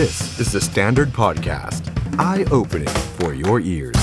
[0.00, 1.82] This is the Standard Podcast.
[2.30, 4.00] Eye-opening for your ears.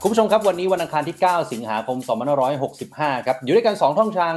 [0.00, 1.98] คุณผู้ชมครับวันนี้วันอังคารที่ 9 สิงหาคม
[2.62, 4.34] 2565 ครับ อยู่ด้วยกัน 2 ช่องทาง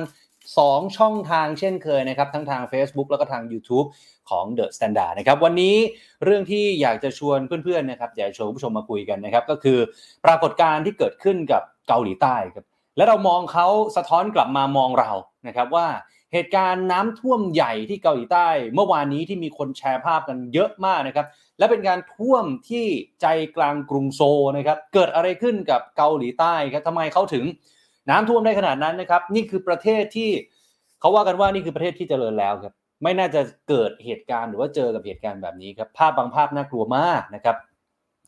[0.48, 3.88] 2 ช่องทางเช่นเคยนะครับ ทั้งทาง Facebook แล้วก็ทาง YouTube
[4.30, 5.76] ของ The Standard นะครับวันนี้
[6.24, 9.80] เรื่องที่อยากจะชวนเพื่อนๆนะครับอยากจะชวนผู้ชมมาคุยกันนะครับก็คือ
[10.26, 12.66] ปรากฏการณ์ที่เกิดขึ้นกับเกาหลีใต้ครับ
[12.98, 15.12] และเรามองเขาสะท้อนกลับมามองเรา
[15.48, 15.88] นะครับว่า
[16.34, 21.26] เหตุการณ์น้ำท่วมใหญ่ที่เกาหลีใต้ เมื่อวานนี้ที่มีคนแชร์ภาพกันเยอะมากนะครับ
[21.58, 22.86] และเป็นการท่วมที่
[23.22, 27.44] ใจกลางกรุงโซลนะครับเกิดอะไรขึ้นกับเกาหลีใต้ครับทำไมเขาถึง
[28.10, 30.30] น้ำท่วมได้ขนาดนั้นนะครับนี่คือประเทศที่
[31.00, 37.56] เขาว่ากันว่านี่คือประเทศที่เจริญแล้วครับไม่น่าจะเกิดเหตุการณ์หรือว่าเจอกับเหตุการณ์แบบนี้ครับภาพบางภาพน่ากลัวมากนะครับ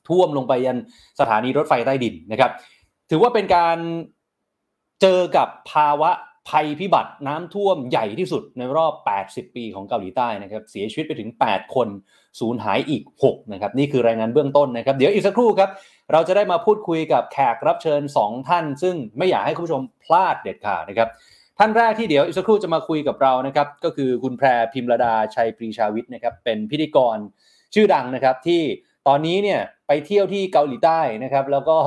[0.08, 0.78] ท่วมลงไปยัน
[1.20, 2.52] สถานีรถไฟใต้ดินนะครับ
[3.10, 3.78] ถือว่าเป็นการ
[5.02, 6.12] เจอกับภาวะ
[6.50, 8.94] ภัยพิบัติน้ำท่วมใหญ่ที่สุดในรอบ
[9.26, 11.88] 80 ปีของเกาหลีใต้นะครับ เสียชีวิตไปถึง 8 คน
[12.40, 15.70] สูญหายอีก 6 นะครับ นี่คือรายงานเบื้องต้นนะครับ เดี๋ยวอีกสักครู่ครับ
[16.12, 21.10] เราจะได้มาพูดคุยกับแขกรับเชิญ 2 ท่าน ซึ่งไม่อยากให้คุณผู้ชมพลาดเด็ดขาดนะครับ
[21.60, 27.18] ท่านแรกที่เดี๋ยวอีกสักครู่จะมาคุยกับเรานะครับ ก็คือคุณแพรพิมรดาชัยปรีชาวิทย์นะครับ เป็นพิธีกร
[27.74, 28.62] ชื่อดังนะครับที่
[29.08, 31.78] ตอนนี้เนี่ยไปเที่ยวที่เกาหลีใต้นะครับ แล้วก็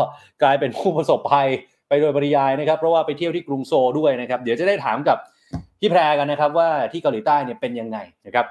[0.42, 1.48] กลายเป็นผู้ประสบภัย
[1.90, 5.18] ไปโดยปริยายนะครับ เพราะว่าไปเที่ยวที่กรุงโซลด้วยนะครับ เดี๋ยวจะได้ถามกับ
[5.80, 8.46] พี่แพรกันนะครับ ว่าที่เกาหลีใต้เนี่ยเป็นยังไงนะครับ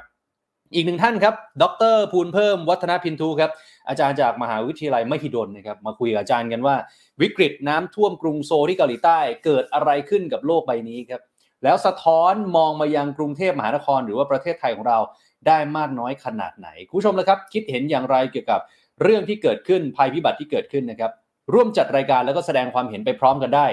[0.74, 3.52] อีกหนึ่งท่านครับ ดรภูลเพิ่มวัฒนพินทูครับ
[3.90, 6.76] อาจารย์จากมหาวิทยาลัยมหิดลนะครับมาคุยกับอาจารย์กันว่า
[7.22, 11.22] วิกฤตน้ำท่วมกรุงโซลที่เกาหลีใต้เกิดอะไรขึ้นกับโลกใบนี้ครับ
[11.64, 15.00] แล้วสะท้อนมองมายังกรุงเทพมหานคร หรือว่าประเทศไทยของเรา
[15.48, 18.62] ได้มากน้อยขนาดไหน คุณผู้ชมนะครับ คิดเห็นอย่างไรเกี่ยวกับ
[19.02, 21.12] เรื่องที่เกิดขึ้นภัยพิบัติที่เกิดขึ้นนะครับ
[21.54, 23.68] ร่วมจัดรายการแล้วก็แสดงความเห็นไปพร้อมกันได้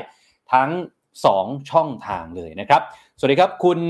[0.52, 0.70] ทั้ง
[1.20, 2.82] 2 ช่องทางเลยนะครับ
[3.18, 3.80] สวัสดีครับ คุณ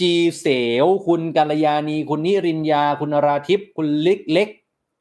[0.00, 0.46] จีเส
[0.84, 4.48] วคุณกัลยาณี คุณนิรินยา คุณนราทิพย์คุณลิกเล็ก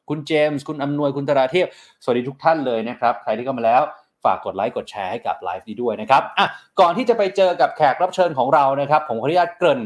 [0.10, 1.68] คุณเจมส์ คุณอำนวย คุณตราเทพ
[2.04, 3.82] สวัสดีทุกท่านเลยนะครับ ใครที่เข้ามาแล้ว
[4.24, 6.48] ฝากกดไลค์กดแชร์ให้กับไลฟ์นี้ด้วยนะครับอะ
[6.80, 9.82] ก่อนที่จะไปเจอกับแขกรับเชิญของเรานะครับ ผมขออนุญาตเกริ่น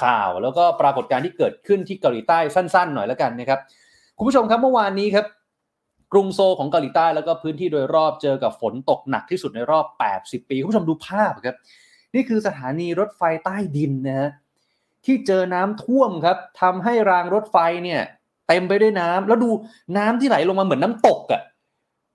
[0.00, 3.60] ข่าว แล้วก็ปรากฏการณ์ที่เกิดขึ้นที่เกาหลีใต้สั้น ๆ หน่อยแล้วกันนะครับ
[4.18, 5.26] คุณผู้ชมครับเมื่อวานนี้ครับ
[6.14, 9.86] รุงโซลของเกาหลีใต้แล้วก็พื้นที่โดยรอบเจอกับฝนตกหนักที่สุดในรอบ
[10.18, 11.56] 80 ปีคุณผู้ชมดูภาพครับ
[12.14, 14.30] นี่คือสถานีรถไฟใต้ดินนะฮะ
[15.04, 18.00] ที่เจอน้ำท่วมครับทำให้รางรถไฟเนี่ย
[18.48, 19.50] เต็มไปด้วยน้ำแล้วดู
[19.96, 21.42] น้ำที่ไหลลงมาเหมือนน้ำตกอะ่ะ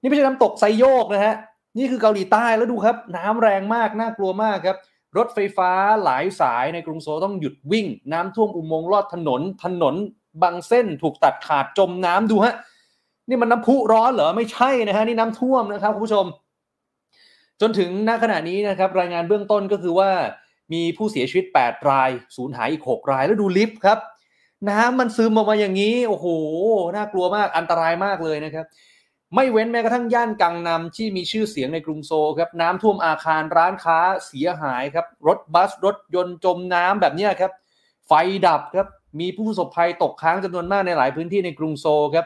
[0.01, 1.35] นี่ไม่ใช่น้ำตกไซโยกนะฮะ
[1.77, 4.77] นี่คือเกาหลีใต้แล้วดูครับ น้ำแรงมากน่ากลัวมากครับ
[5.17, 5.71] รถไฟฟ้า
[6.03, 9.95] หลายสายในกรุงโซลต้องหยุดวิ่ง น้ำท่วมอุโมงค์ลอดถนน ถนน
[10.41, 12.55] บางเส้นถูกตัดขาดจมน้ำดูฮะ
[13.29, 16.25] นี่มันน้ำพุร้อนเหรอไม่ใช่นะฮะนี่น้ำท่วมนะครับคุณผู้ชม
[17.61, 20.11] จนถึงณขณะนี้นะครับรายงานเบื้องต้นก็คือว่า
[20.73, 23.99] มีผู้เสียชีวิต 8 รายสูญหายอีก 6 รายแล้วดูลิฟต์ครับ
[24.69, 26.25] น้ำมันซึมออกมาอย่างนี้ โอ้โห
[26.95, 28.65] น่ากลัวมากอันตรายมากเลยนะครับ
[29.35, 37.51] ไม่เว้นแม้กระทั่งย่านกังนำที่มีชื่อเสียงในกรุงโซลครับน้ำท่วมอาคารร้านค้าเสียหายครับ รถบัสรถยนต์จมน้ำแบบนี้ครับ
[38.07, 38.11] ไฟ
[38.47, 38.87] ดับครับ
[39.19, 42.25] มีผู้ประสบภัยตกค้างจำนวนมากในหลายพื้นที่ในกรุงโซลครับ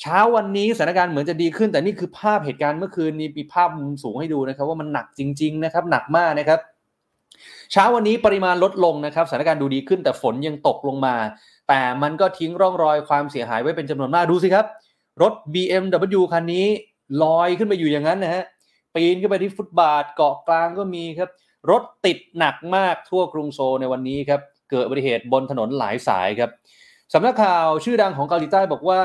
[0.00, 6.60] เช้าวันนี้สถานการณ์เหมือนจะดีขึ้น แต่นี่คือภาพเหตุการณ์เมื่อคืนนี้มีภาพมุมสูงให้ดูนะครับ ว่ามันหนักจริง ๆ นะครับ หนักมากนะครับ
[7.72, 11.16] เช้าวันนี้ปริมาณลดลงนะครับสถานการณ์ดูดีขึ้น แต่ฝนยังตกลงมา
[11.68, 14.66] แต่มันก็ทิ้งร่องรอยความเสียหายไว้เป็นจำนวนมากดูสิครับ
[15.22, 16.66] รถ BMW คันนี้
[17.22, 18.44] ลอยขึ้นไปอยู่อย่างนั้นนะฮะ
[18.94, 21.30] ปีนขึ้นไปที่ฟุตบาทเกาะกลางก็มีครับ
[21.70, 24.40] รถติดหนักมากทั่วกรุงโซลในวันนี้ครับ
[24.70, 26.50] เกิดอุบัติเหตุบนถนนหลายสายครับ
[27.14, 29.00] สำนักข่าวชื่อดังของเกาหลีใต้บอกว่า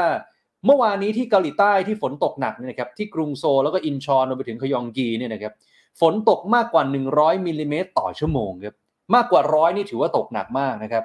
[0.66, 5.53] เมื่อวานนี้ที่เกาหลีใต้ที่ฝนตกหนักเนี่ยนะครับที่กรุงโซลแล้วก็อินชอนรวมไปถึงขยองกีเนี่ยนะครับ
[6.02, 6.84] ฝนตกมากกว่า
[7.14, 8.75] 100มิลลิเมตรต่อชั่วโมงครับ
[9.16, 11.03] มากกว่าร้อยนี่ถือว่าตกหนักมากนะครับ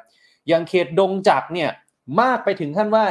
[0.48, 1.70] อย่างเขตดงจักเนี่ย
[2.20, 3.04] มากไปถึงขั้นว่า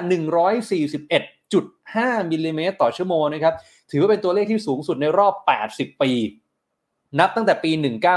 [1.12, 3.54] 141.5มิลลิเมตรต่อชั่วโมงนะครับ
[3.92, 5.34] ถือว่าเป็นตัวเลขที่สูงสุดในรอบ
[5.70, 6.12] 80 ปี
[7.20, 7.72] นับตั้งแต่ปี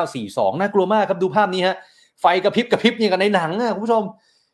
[0.06, 1.76] 1942 น่ากลัวมากครับดูภาพนี้ฮะ
[2.20, 4.02] ไฟกระพริบกระพริบอย่างกับในหนังอะคุณผู้ชม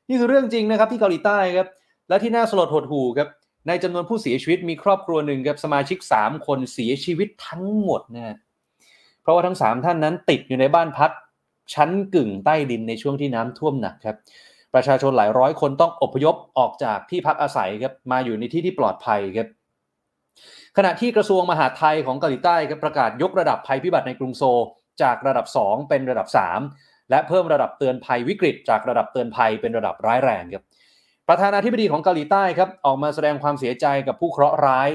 [0.09, 1.69] นี่คือเรื่องจริงนะครับที่เกาหลีใต้ครับ
[2.09, 3.29] และที่น่าสลดหดหู่ครับ
[3.67, 8.37] ในจำนวนผู้เสียชีวิตมีครอบครัวหนึ่งครับสมาชิก 3 คนเสียชีวิตทั้งหมดนะ
[9.23, 11.11] เพราะว่าทั้ง 3 ท่านนั้นติดอยู่ในบ้านพัก
[11.75, 14.17] ชั้นกึ่งใต้ดินในช่วงที่น้ำท่วมหนักครับ
[14.75, 19.49] ประชาชนหลายร้อยคนต้องอพยพออกจากที่พักอาศัยครับมาอยู่ในที่ที่ปลอดภัยครับ
[20.77, 24.61] ขณะที่กระทรวงมหาดไทยของเกาหลีใต้ครับประกาศยกระดับภัยพิบัติในกรุงโซล
[25.03, 26.29] จากระดับ 2 เป็นระดับ
[26.69, 30.65] 3 และเพิ่มระดับเตือนภัยวิกฤต จากระดับเตือนภัยเป็นระดับร้ายแรงครับ
[31.29, 34.89] ประธานาธิบดีของเกาหลีใต้ครับออกมาแสดงความเสียใจกับผู้เคราะห์ร้าย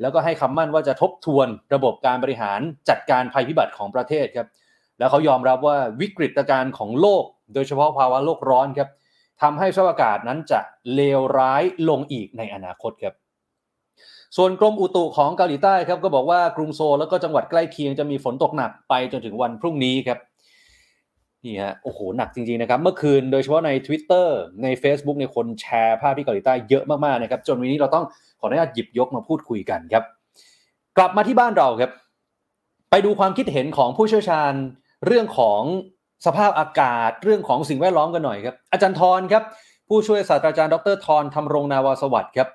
[0.00, 4.48] แล้วก็ให้คำมั่นว่าจะทบทวนระบบการบริหารจัดการภัยพิบัติของประเทศครับ
[4.98, 8.88] แล้วเขายอมรับว่าวิกฤตการณ์ของโลก โดยเฉพาะภาวะโลกร้อนครับ
[9.42, 10.60] ทำให้สภาพอากาศนั้นจะ
[10.94, 13.14] เลวร้ายลงอีกในอนาคตครับ
[14.36, 20.18] ส่วนกรมอุตุของเกาหลีใต้ครับก็บอกว่ากรุงโซลแล้วก็จังหวัดใกล้เคียงจะมีฝนตกหนักไปจนถึงวันพรุ่งนี้ครับ
[21.44, 24.28] นี่ฮะโอ้โหหนักจริงๆนะครับ เมื่อคืนโดยเฉพาะใน Twitter
[24.62, 28.04] ใน Facebook ในคนแชร์ภาพที่เกาหลีใต้เยอะมากๆนะครับ จนวันนี้เราต้อง
[28.40, 30.04] ขออนุญาตหยิบยกมาพูดคุยกันครับ
[30.96, 31.90] กลับมาที่บ้านเราครับ
[32.90, 34.52] ไปดูความคิดเห็นของผู้เชี่ยวชาญ
[35.06, 35.62] เรื่องของ
[36.26, 39.42] สภาพอากาศเรื่องของสิ่งแวดล้อมกันหน่อยครับอาจารย์ทรครับ
[39.88, 42.48] ผู้ช่วยศาสตราจารย์ดรทรทำรงนาวาสวัสดิ์ครับ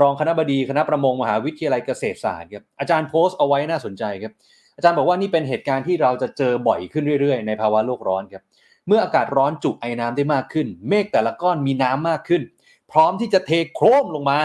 [0.00, 4.32] รองคณะบดีคณะประมงมหาวิทยาลัยเกษตรศาสตร์ครับอาจารย์โพสต์เอาไว้น่าสนใจครับ
[4.78, 8.42] อาจารย์บอกว่านี่เป็นเหตุการณ์ที่เราจะเจอบ่อยขึ้นเรื่อยๆ ในภาวะโลกร้อนครับ
[8.88, 12.42] เมื่ออากาศร้อนจุไอน้ำได้มากขึ้น เมฆแต่ละก้อนมีน้ำมากขึ้น
[12.92, 14.38] พร้อมที่จะเทโครมลงมา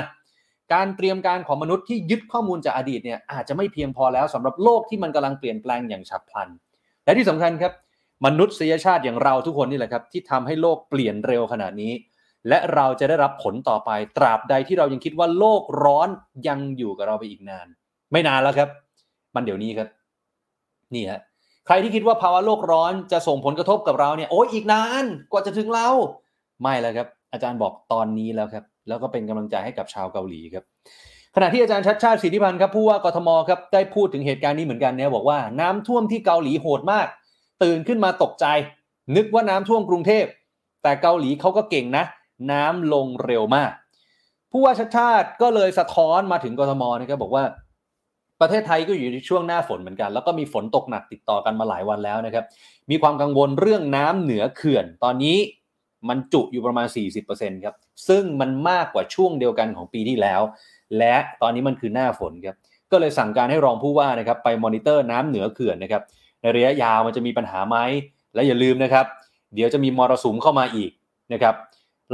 [0.74, 6.50] การเตรียมการของมนุษย์ที่ยึดข้อมูลจากอดีตเนี่ยอาจจะไม่เพียงพอแล้วสำหรับโลกที่มันกำลังเปลี่ยนแปลงอย่างฉับพลัน
[7.06, 7.74] และที่สำคัญครับ
[8.26, 11.92] มนุษยชาติอย่างเราทุกคนนี่แหละครับที่ทำให้โลกเปลี่ยนเร็วขนาดนี้
[12.48, 16.10] และเราจะได้รับผลต่อไป ตราบใดที่เรายังคิดว่าโลกร้อน
[16.48, 17.68] ยังอยู่กับเราไปอีกนาน
[18.12, 18.70] ไม่นานแล้วครับ
[19.36, 19.88] มันเดี๋ยวนี้ครับ
[20.96, 21.22] นี่ฮะ
[21.68, 25.90] ใครที่คิดว่าภาวะโลกร้อนจะส่งผลกระทบกับเราเนี่ยโอ้ยอีกนานกว่าจะถึงเรา
[26.62, 30.64] ไม่แล้วครับ อาจารย์บอกตอนนี้แล้วครับ แล้วก็เป็นกำลังใจให้กับชาวเกาหลีครับ
[31.36, 37.08] ขณะที่อาจารย์ชัดชาติสิทธิพันธ์ครับผู้ว่ากทมครับได้พูดถึงเหตุการณ์นี้เหมือนกันเนี่ยบอกว่าน้ำท่วมที่เกาหลีโหดมาก
[37.64, 38.46] ตื่นขึ้นมาตกใจ
[39.16, 40.26] นึกว่าน้ำท่วมกรุงเทพ
[40.84, 42.06] แต่เกาหลีเขาก็เก่งนะ
[42.52, 43.72] น้ำลงเร็วมาก
[44.52, 47.44] ผู้ว่าชัดชาติก็เลยสะท้อนมาถึงกทมนะครับบอกว่า
[48.44, 52.46] ประเทศไทยก็อยู่ในช่วงหน้าฝนเหมือนกัน แล้วก็มีฝนตกหนักติดต่อกันมาหลายวันแล้วนะครับ
[52.92, 55.38] มีความกังวลเรื่องน้ำเหนือเขื่อน ตอนนี้
[56.10, 56.88] มันจุอยู่ประมาณ
[57.26, 57.76] 40%ครับ
[58.08, 60.42] ซึ่งมันมากกว่าช่วงเดียวกันของปีที่แล้ว
[60.98, 62.56] และตอนนี้มันคือหน้าฝนครับ
[62.92, 66.04] ก็เลยสั่งการให้รองผู้ว่านะครับไปมอนิเตอร์น้ำเหนือเขื่อนนะครับ
[66.42, 67.78] ในระยะยาวมันจะมีปัญหาไหม
[68.34, 69.06] และอย่าลืมนะครับ
[69.54, 70.92] เดี๋ยวจะมีมรสุมเข้ามาอีก
[71.34, 71.56] นะครับ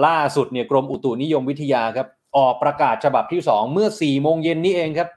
[0.05, 5.09] ล่าสุดเนี่ยกรมอุตุนิยมวิทยาครับ ออกประกาศฉบับที่ 2 เมื่อ4โมงเย็นนี้เองครับ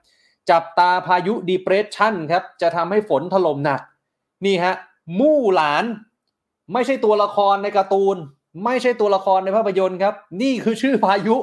[0.50, 3.80] จับตาพายุดีเพรสชันครับจะทำให้ฝนถล่มหนัก
[4.44, 4.74] นี่ฮะ
[5.18, 5.84] มู่หลาน
[6.72, 8.16] ไม่ใช่ตัวละครในการ์ตูน
[8.64, 11.36] ไม่ใช่ตัวละครในภาพยนตร์ครับ นี่คือชื่อพายุ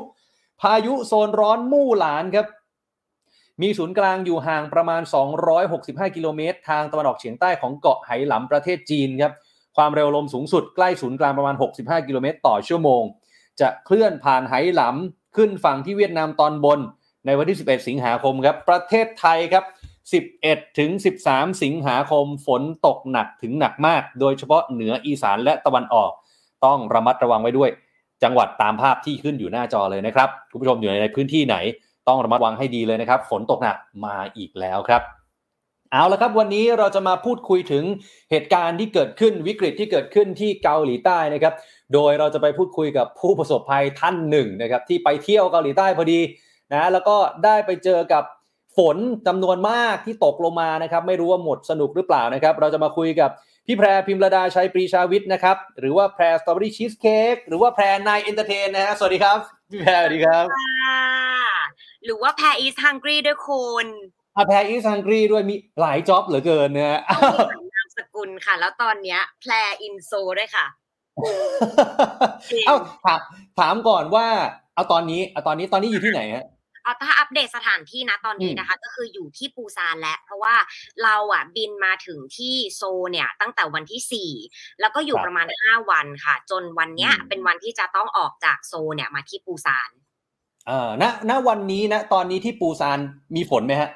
[0.61, 2.47] พายุโซนร้อนมู่หลานครับ
[3.61, 5.01] มีศูนย์กลางอยู่ห่างประมาณ
[5.59, 9.33] 265 กิโลเมตร ทางตะวันออกเฉียงใต้ของเกาะไหหลำประเทศจีนครับ
[9.77, 13.03] ความเร็วลมสูงสุดใกล้ศูนย์กลางประมาณ 65 กิโลเมตรต่อชั่วโมง
[13.59, 16.79] จะเคลื่อนผ่านไหหลำขึ้นฝั่งที่เวียดนามตอนบน
[17.25, 19.65] ในวันที่ 11 สิงหาคมครับ ประเทศไทยครับ
[20.21, 20.89] 11 ถึง
[21.25, 26.11] 13 สิงหาคมฝนตกหนักถึงหนักมาก โดยเฉพาะเหนืออีสานและตะวันออก
[26.65, 27.69] ต้องระมัดระวังไว้ด้วย
[28.23, 31.55] จังหวัดตามภาพที่ขึ้นอยู่หน้าจอเลยนะครับคุณผู้ชมอยู่ในพื้นที่ไหน
[32.07, 35.01] ต้องระมัดระวังให้ดีเลยนะครับ ฝนตกหนักมาอีกแล้วครับ
[35.91, 37.83] เอาละครับวันนี้เราจะมาพูดคุยถึง
[38.31, 41.53] เหตุการณ์ที่เกิดขึ้นวิกฤตที่เกิดขึ้นที่เกาหลีใต้นะครับ
[41.93, 46.19] โดยเราจะไปพูดคุยกับผู้ประสบภัยท่านหนึ่งนะครับที่ไปเที่ยวเกาหลีใต้พอดี
[46.73, 48.23] นะแล้วก็ได้ไปเจอกับ
[48.77, 53.29] ฝนจำนวนมากที่ตกลงมานะครับ ไม่รู้ว่าหมดสนุกหรือเปล่านะครับ เราจะมาคุยกับ
[53.67, 59.37] พี่แพรพิมพ์ลดาไชยปรีชาวิทย์นะครับ หรือว่าแพร Strawberry Cheesecake หรือว่าแพร Nine Entertain นะฮะสวัสดีครับ
[59.71, 61.05] พี่แพรสวัสดีครับค่ะ
[62.05, 63.85] หรือว่าแพร is hungry ด้วยคุณ
[64.35, 70.65] อาแพร is hungry ด้วยมีหลาย job เหลือเกินนะฮะต้องมีหลายนามสกุลค่ะ แล้วตอนเนี้ยแพร in Seoul ด้วยค่ะ
[72.51, 73.19] จริงเอ้าถาม
[73.59, 74.27] ถามก่อนว่า
[74.75, 76.45] เอาตอนนี้เอาตอนนี้ตอนนี้อยู่ที่ไหนฮะ
[76.83, 80.55] เอาถ้าอัปเดตสถานที่นะตอนนี้อืมนะคะ ก็คืออยู่ที่ปูซานแล้วเพราะว่า
[81.03, 84.31] เราอะบินมาถึงที่โซลเนี่ย ตั้งแต่วันที่สี่
[84.79, 89.89] แล้วก็อยู่ครับประมาณห้าวันค่ะ จนวันเนี้ยอืมเป็นวันที่จะต้องออกจากโซลเนี่ยมาที่ปูซาน
[90.67, 92.99] เอ่าณณวันนี้นะ ตอนนี้ที่ปูซาน
[93.35, 93.89] มีฝนไหมฮะ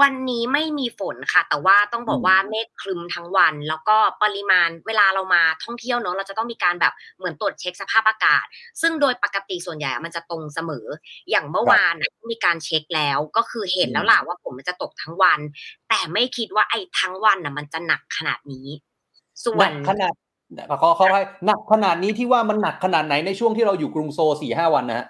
[0.00, 8.44] วันนี้ไม่มีฝนค่ะ แต่ว่าต้องบอกอืมว่าเมฆครึมทั้งวัน แล้วก็ปริมาณเวลาเรามาท่องเที่ยวเนอะเราจะต้องมีการแบบเหมือนตรวจเช็คสภาพอากาศ
[8.80, 10.86] ซึ่งโดยปกติส่วนใหญ่มันจะตรงเสมอ
[11.30, 15.40] อย่างเมื่อวานน่ะมีการเช็คแล้วก็คือเห็นแล้วล่ะว่าฝนมันจะตกทั้งวัน
[15.88, 18.66] แต่ไม่คิดว่าไอ้ทั้งวันน่ะมันจะหนักขนาดนี้
[19.46, 20.14] ส่วหนันกขนาด
[20.80, 25.06] ขอขออภัยหนักขนาดนี้ที่ว่ามันหนักขนาดไหนในช่วงที่เราอยู่กรุงโซลสี่ห้าวันนะฮะ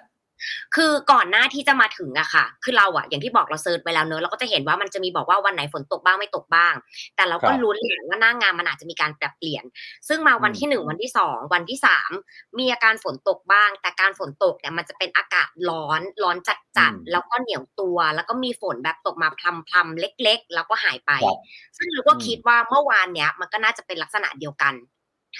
[0.75, 6.73] คือก่อนหน้าที่จะมาถึงอะค่ะ คือเราอะอย่างที่บอกเราเซิร์ชไปแล้วเนอะเราก็จะเห็นว่ามันจะมีบอกว่าวันไหนฝนตกบ้างไม่ตกบ้าง
[7.15, 9.63] แต่เราก็ครับลุ้นแหละว่าหน้างานมันอาจจะมีการปรับเปลี่ยน
[10.07, 12.11] ซึ่งมาวันอืมที่หนึ่งวันที่สองวันที่สาม
[12.57, 19.29] มีอาการฝนตกบ้าง แต่การฝนตกเนี่ยมันจะเป็นอากาศร้อนร้อนจัดจัดๆแล้วก็เหนียวตัว แล้วก็มีฝนแบบตกมา
[19.69, 21.37] พลำๆเล็ก ๆ แล้วก็หายไปครับ
[21.77, 24.73] ซึ่งเราก็อืมคิดว่าเมื่อวานเนี้ยมันก็น่าจะเป็นลักษณะเดียวกัน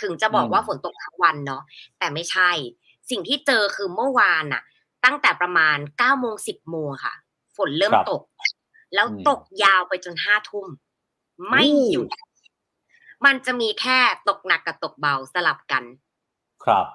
[0.02, 1.64] ถึงจะบอกอืมว่าฝนตกทั้งวันเนาะ
[2.00, 2.52] แต่ไม่ใช่
[3.10, 4.62] สิ่งที่เจอคือเมื่อวานน่ะ
[5.06, 7.14] ตั้งแต่ประมาณเก้าโมงสิบโมงค่ะ
[7.58, 8.22] ฝนเริ่มครับตก
[8.94, 10.68] แล้วอืมตกยาวไปจนห้าทุ่ม
[11.50, 12.08] ไม่โอ้หยุด
[13.26, 15.84] มันจะมีแค่ตกหนักกับตกเบาสลับกัน
[16.64, 16.86] ครับ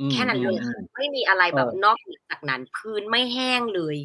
[0.00, 3.96] อืมแค่นั้นเลยอืมไม่มีอะไรแบบเออนอกเหนือจากนั้น พื้นไม่แห้งเลย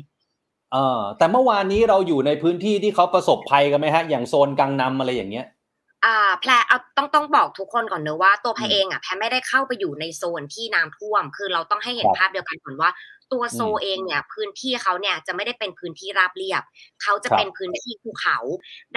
[0.71, 5.45] เออแต่เมื่อวานนี้เราอยู่ในพื้นที่ที่เขาประสบภัยกันไหมฮะ อย่างโซนกังนำอะไรอย่างเงี้ย
[6.05, 12.89] อ่า แพรเอาต้องต้องบอกทุกคนก่อนเนอะว่าตัวแพรอืมเองอะแพรไม่ได้เข้าไปอยู่ในโซนที่น้ำท่วม คือเราต้องให้เห็นครับภาพเดียวกันก่อนว่า
[13.31, 16.63] ตัวโซอืมเองเนี่ยพื้นที่เขาเนี่ยจะไม่ได้เป็นพื้นที่ราบเรียบ
[17.01, 18.37] เขาจะครับเป็นพื้นที่ภูเขา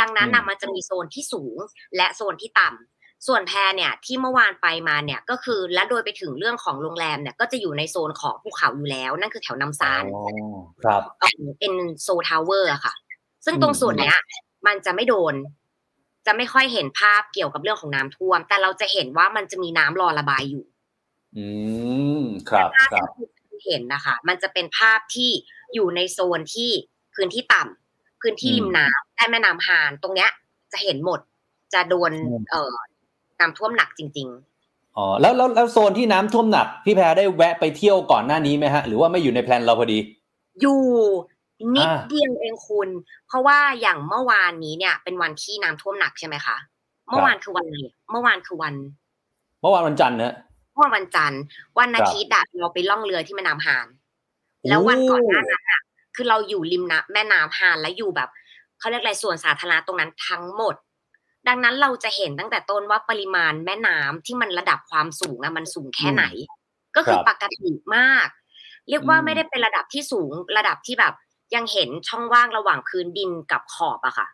[0.01, 1.57] ดังนั้นอืนะมมันจะมีโซนที่สูง
[1.97, 10.23] และโซนที่ต่ำส่วนแพรเนี่ยที่เมื่อวานไปมาเนี่ยก็คือและโดยไปถึงเรื่องของโรงแรมเนี่ยก็จะอยู่ในโซนของภูเขาอยู่แล้ว นั่นคือแถวนัมซานอ๋อ
[10.83, 12.95] ครับเอ่อเป็นโซลทาวเวอร์อะค่ะ
[13.45, 14.17] ซึ่งตรงอืมส่วนเนี้ย
[14.67, 15.35] มันจะไม่โดน
[16.27, 20.65] จะไม่ค่อยเห็นภาพเกี่ยวกับเรื่องของน้ำท่วม แต่เราจะเห็นว่ามันจะมีน้ำรอระบายอยู่
[21.37, 21.47] อื
[22.19, 23.09] ม ครับภาพครับ
[23.63, 25.31] ที่คุณเห็นนะคะ มันจะเป็นภาพที่
[25.75, 26.71] อยู่ในโซนที่
[27.15, 30.31] พื้นที่ต่ำพื้นที่ริมน้ำใต้แม่น้ำฮานตรงเนี้ย
[30.73, 31.21] จะเห็นหมด
[31.75, 32.77] จะโดนอืมเอ่อ
[33.41, 34.31] น้ำท่วมหนักจริง
[34.99, 40.81] อ๋อแล้วแล้วแล้วโซนที่น้ำท่วมหนักพี่แพรได้แวะไปเที่ยวก่อนหน้านี้ไหมฮะ หรือว่าไม่อยู่ในแพลนเราพอดีๆอยู่
[41.75, 42.89] นิดอ่าเดียวเองคุณ
[43.27, 46.57] เพราะว่าอย่างเมื่อวานนี้เนี่ย เป็นวันที่น้ำท่วมหนักใช่ไหมคะ
[47.09, 47.79] เมื่อวานคือวันอะไร
[48.11, 48.75] เมื่อวานคือวัน
[49.61, 50.35] เมื่อวานวันจันทร์นะ
[50.77, 51.43] เมื่อวันจันทร์
[51.79, 53.87] วันอาทิตย์อะเราไปล่องเรือที่แม่น้ำฮาน
[54.69, 55.83] แล้ววันก่อนหน้านั้นอะ
[56.15, 58.29] คือเราอยู่ริมน้ำแม่น้ำฮานและอยู่แบบ
[58.79, 60.75] เขาเรียกอะไรส่วนสาธารณะตรงนั้นทั้งหมด
[61.49, 66.25] ดังนั้นเราจะเห็นตั้งแต่ต้นว่าปริมาณแม่น้ำที่มันระดับความสูงอะมันสูงแค่ไหน
[66.97, 68.29] ก็คือครับปกติมาก
[68.89, 71.15] เรียกว่าอืมไม่ได้เป็นระดับที่สูงระดับที่แบบ
[71.55, 74.27] ยังเห็นช่องว่างระหว่างพื้นดินกับขอบอะค่ะ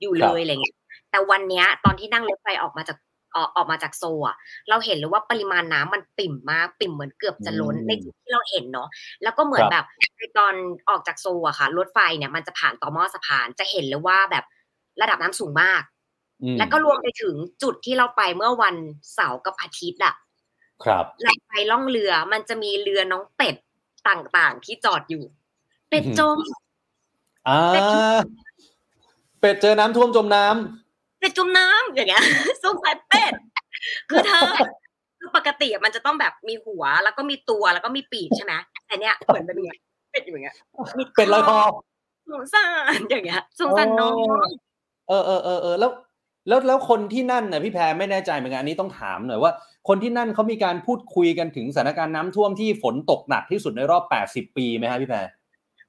[0.00, 0.76] อยู่เลยอะไรเงี้ย
[1.10, 2.96] แต่วันเนี้ยตอนที่นั่งรถไฟออกมาจาก
[3.36, 4.36] ออกออกมาจากโซอะ
[4.68, 8.88] เราเห็นเลยว่าปริมาณน้ำมันปิ่มมากปิ่มเหมือนเกือบจะล้นอืมในจุดที่เราเห็นเนาะ
[9.22, 9.84] แล้วก็เหมือนครับแบบ
[10.18, 10.54] ในตอน
[10.88, 14.44] ออกจากโซอะค่ะรถไฟเนี่ยมันจะผ่านต่อหม้อสะพานจะเห็นเลยว่าแบบ
[15.00, 15.82] ระดับน้ำสูงมาก
[16.42, 18.76] อืมแล้วก็รวมไปถึงจุดที่เราไปเมื่อวัน
[19.14, 20.14] เสาร์กับอาทิตย์อะ
[20.84, 23.56] ครับเราไปล่องเรือมันจะมีเรือน้องเป็ด
[24.08, 25.24] ต่างๆ ที่จอดอยู่
[25.88, 26.38] เป็ดอือหือจม
[27.48, 27.84] อ่าเป็ด
[29.40, 30.81] เป็ดเจอน้ำท่วมจมน้ำ
[31.22, 32.22] เป็ดจมน้ำอย่างเงี้ย
[32.64, 33.32] สงสัยเป็ด
[34.10, 34.48] คือเธอ
[35.18, 38.52] คือปกติอะมันจะต้องแบบมีหัว แล้วก็มีตัวแล้วก็มีปีกใช่ไหม
[38.86, 39.78] แต่เนี้ยเหมือนเป็นอย่างเงี้ย
[40.12, 40.56] เป็ดอยู่อย่างเงี้ย
[40.98, 41.58] มีเป็ดลอยคอ
[42.32, 44.10] สงสารอย่างเงี้ยสงสารน้อ
[44.46, 44.48] ง
[45.08, 45.90] เออเออเออเออแล้ว
[46.48, 49.52] แล้วแล้วคนที่นั่นน่ะพี่แพรไม่แน่ใจเหมือนกันอันนี้ต้องถามหน่อยว่า
[49.88, 55.18] คนที่นั่นเขามีการพูดคุยกันถึงสถานการณ์น้ำท่วมที่ฝนตกหนักที่สุดในรอบ 80 ปีไหมฮะพี่แพร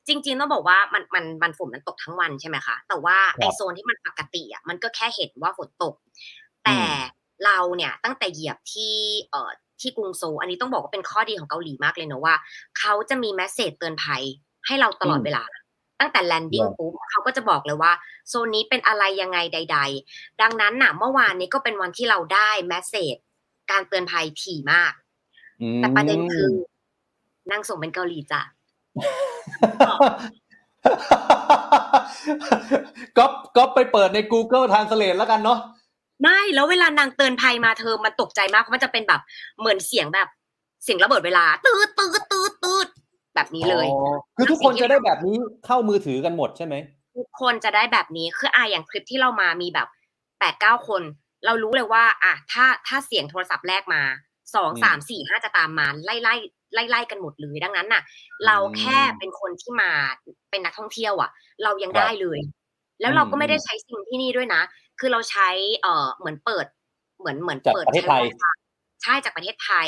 [0.08, 5.96] จริงๆต้องบอกว่ามันมันมันฝนมันตกทั้งวันใช่ไหมคะแต่ว่าครับไอโซนที่มันปกติอะมันก็แค่เห็นว่าฝนตก
[6.66, 6.94] แต่อืม
[7.46, 8.96] เราเนี่ยตั้งแต่เหยียบที่
[9.32, 12.36] เอ่อที่กรุงโซลอันนี้ต้องบอกว่าเป็นข้อดีของเกาหลีมากเลยเนอะว่า
[12.80, 14.24] เขาจะมี message เตือนภัย
[14.66, 15.44] ให้เราตลอดเวลา
[16.00, 17.92] ตั้งแต่ landing ปุ๊บเขาก็จะบอกเลยว่า
[18.30, 19.78] โซนนี้เป็นอะไรยังไงใด
[20.10, 23.16] ๆ ดังนั้นน่ะเมื่อวานนี้ก็เป็นวันที่เราได้ message
[23.72, 24.94] การเตือนภัยถี่มาก
[25.62, 26.50] อืมแต่ประเด็นคือ
[27.52, 28.42] นั่งส่งเป็นเกาหลีจ้ะ
[33.18, 33.26] ก็
[33.58, 35.60] ก็ไปเปิดใน Google Translate แล้วกันเนาะ
[36.22, 39.22] ไม่แล้วเวลานางเตือนภัยมาเธอมันตกใจมากเพราะมันจะเป็นแบบ
[39.60, 40.28] เหมือนเสียงแบบ
[40.84, 42.88] เสียงระเบิดเวลาตืดตืดตืดตืด
[43.36, 45.36] แบบนี้เลยอ๋อคือทุกคนจะได้แบบนี้
[45.66, 46.76] เข้ามือถือกันหมดใช่ไหม
[47.18, 49.88] ทุกคนจะได้แบบนี้คืออะอย่างคลิปที่เรามามีแบบ
[50.40, 51.02] แปดเก้าคน
[51.46, 54.02] เรารู้เลยว่า อะถ้าถ้าเสียงโทรศัพท์แรกมา
[54.56, 56.36] สองอืมสามสี่ห้าจะตามมาไล่ไล่
[56.74, 58.04] ไล่ไล่กันหมดเลยดังนั้นน่ะ
[58.46, 59.92] เราแค่เป็นคนที่มา
[60.50, 61.30] เป็นนักท่องเที่ยวอะ
[61.64, 62.40] เรายังครับได้เลย
[63.02, 64.62] แล้วเราก็ไม่ได้อืมใช้ซิมที่นี่ด้วยนะ
[65.00, 65.50] คือเราใช้
[65.82, 66.66] เอ่อเหมือนเปิด
[67.20, 68.56] เหมือนเหมือนจากเปิดประเทศไทยใช้ Wi-Fi
[69.04, 69.88] ใช่จากประเทศไทย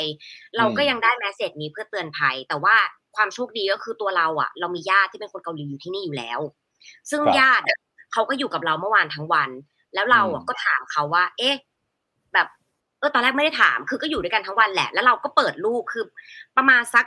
[0.56, 2.76] เราก็อืมยังได้แมสเซจนี้เพื่อเตือนภัย แต่ว่า
[3.16, 6.40] ความโชคดีก็คือตัวเราอะ เรามีญาติที่เป็นคนเกาหลีอยู่ที่นี่อยู่แล้ว
[7.10, 7.78] ซึ่งครับญาติอะ
[8.12, 9.50] เขาก็อยู่กับเราเมื่อวานทั้งวัน
[9.94, 11.60] แล้วเราอะอืมก็ถามเขาว่า เอ๊ะแบบ
[12.98, 16.04] เออตอนแรกไม่ได้ถาม คือก็อยู่ด้วยกันทั้งวันแหละ แล้วเราก็เปิดรูปคือ
[16.56, 17.06] ประมาณสัก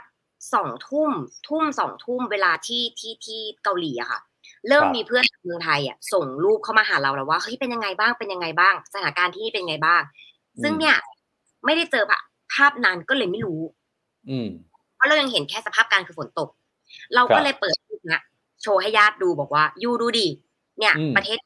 [0.54, 1.10] สองทุ่ม
[1.48, 4.20] ทุ่มสองทุ่มเวลาที่ที่ที่เกาหลีอะค่ะ
[4.68, 10.02] เริ่มครับมีเพื่อนจากเมืองไทยอะส่งรูปเข้ามาหาเราแล้วว่าเฮ้ยเป็นยังไงบ้างเป็นยังไงบ้าง สถานการณ์ที่นี่เป็นยังไงบ้าง
[10.62, 10.96] ซึ่งเนี่ย
[11.64, 12.04] ไม่ได้เจอ
[12.54, 13.60] ภาพนั้นก็เลยไม่รู้
[14.30, 14.48] อืม
[14.96, 16.48] เพราะเรายังเห็นแค่สภาพการคือฝนตก
[17.14, 18.22] เราครัก็บเลยเปิดรูปเนี้ย
[18.62, 20.28] โชว์ให้ญาติดูบอกว่ายูดูดิ
[20.78, 21.38] เนี่ยอืมประเทศ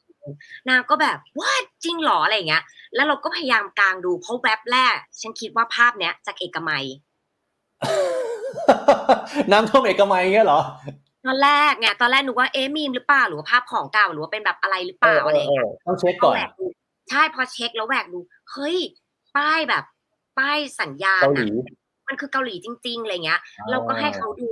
[0.69, 1.51] นางก็แบบว่า
[1.83, 2.63] จริงเหรออะไรอย่างเงี้ย
[2.95, 6.85] แล้วเราก็พยายามกางดูเพราะแว็บแรก ฉันคิดว่าภาพเนี้ยจากเอกมัย
[9.51, 10.61] น้ำท่วมเอกมัยเงี้ยเหรอ
[11.25, 16.65] ตอนแรกไงตอนแรกหนูว่าเอ๊ะมีมหรือเปล่าหรือว่าภาพของเก่าหรือว่าเป็นแบบอะไรหรือเปล่าอะไรอย่างเงี้ยต้องเช็คพก่ออนแหวกดู
[17.09, 18.19] ใช่พอเช็คแล้วแหวกดู
[18.51, 18.77] เฮ้ย
[19.37, 19.83] ป้ายแบบ
[20.39, 21.73] ป้ายสัญญาณเกาหลีอะ
[22.07, 23.39] มันคือเกาหลีจริงๆอะไรเงี้ย
[23.69, 24.51] เราก็ให้เขาดู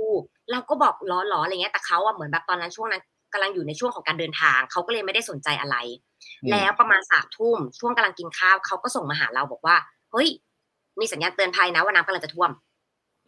[0.50, 3.02] เราก็บอกล้อๆอะไรเงี้ยแต่เขาอะเหมือนแบบตอนนั้นช่วงนั้น
[3.34, 5.76] กำลังอยู่ในช่วงของการเดินทาง เขาก็เลยไม่ได้สนใจอะไร
[6.42, 9.76] อืมแล้วประมาณสามทุ่มช่วงกำลังกินข้าวเขาก็ส่งมาหาเราบอกว่า
[10.12, 10.28] เฮ้ย
[11.00, 12.50] มีสัญญาณเตือนภัยนะว่าน้ำกำลังจะท่วม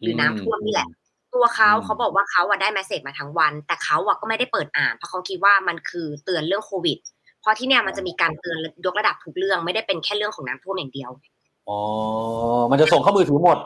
[0.01, 0.87] หรือน้ำท่วมนี่แหละ
[1.35, 6.97] ตัวเขาอืมเขาบอกว่าเขาอะได้แมสเซจมาทั้งวัน แต่เขาอะก็ไม่ได้เปิดอ่านเพราะเขาคิดว่ามันคือเตือนเรื่องโควิด
[7.41, 11.11] เพราะที่เนี่ยมันจะมีการเตือนยกระดับทุกเรื่องไม่ได้เป็นแค่เรื่องของน้ำท่วมอย่างเดียว
[11.69, 11.79] อ๋อ
[12.71, 13.57] มันจะส่งเข้ามือถือหมด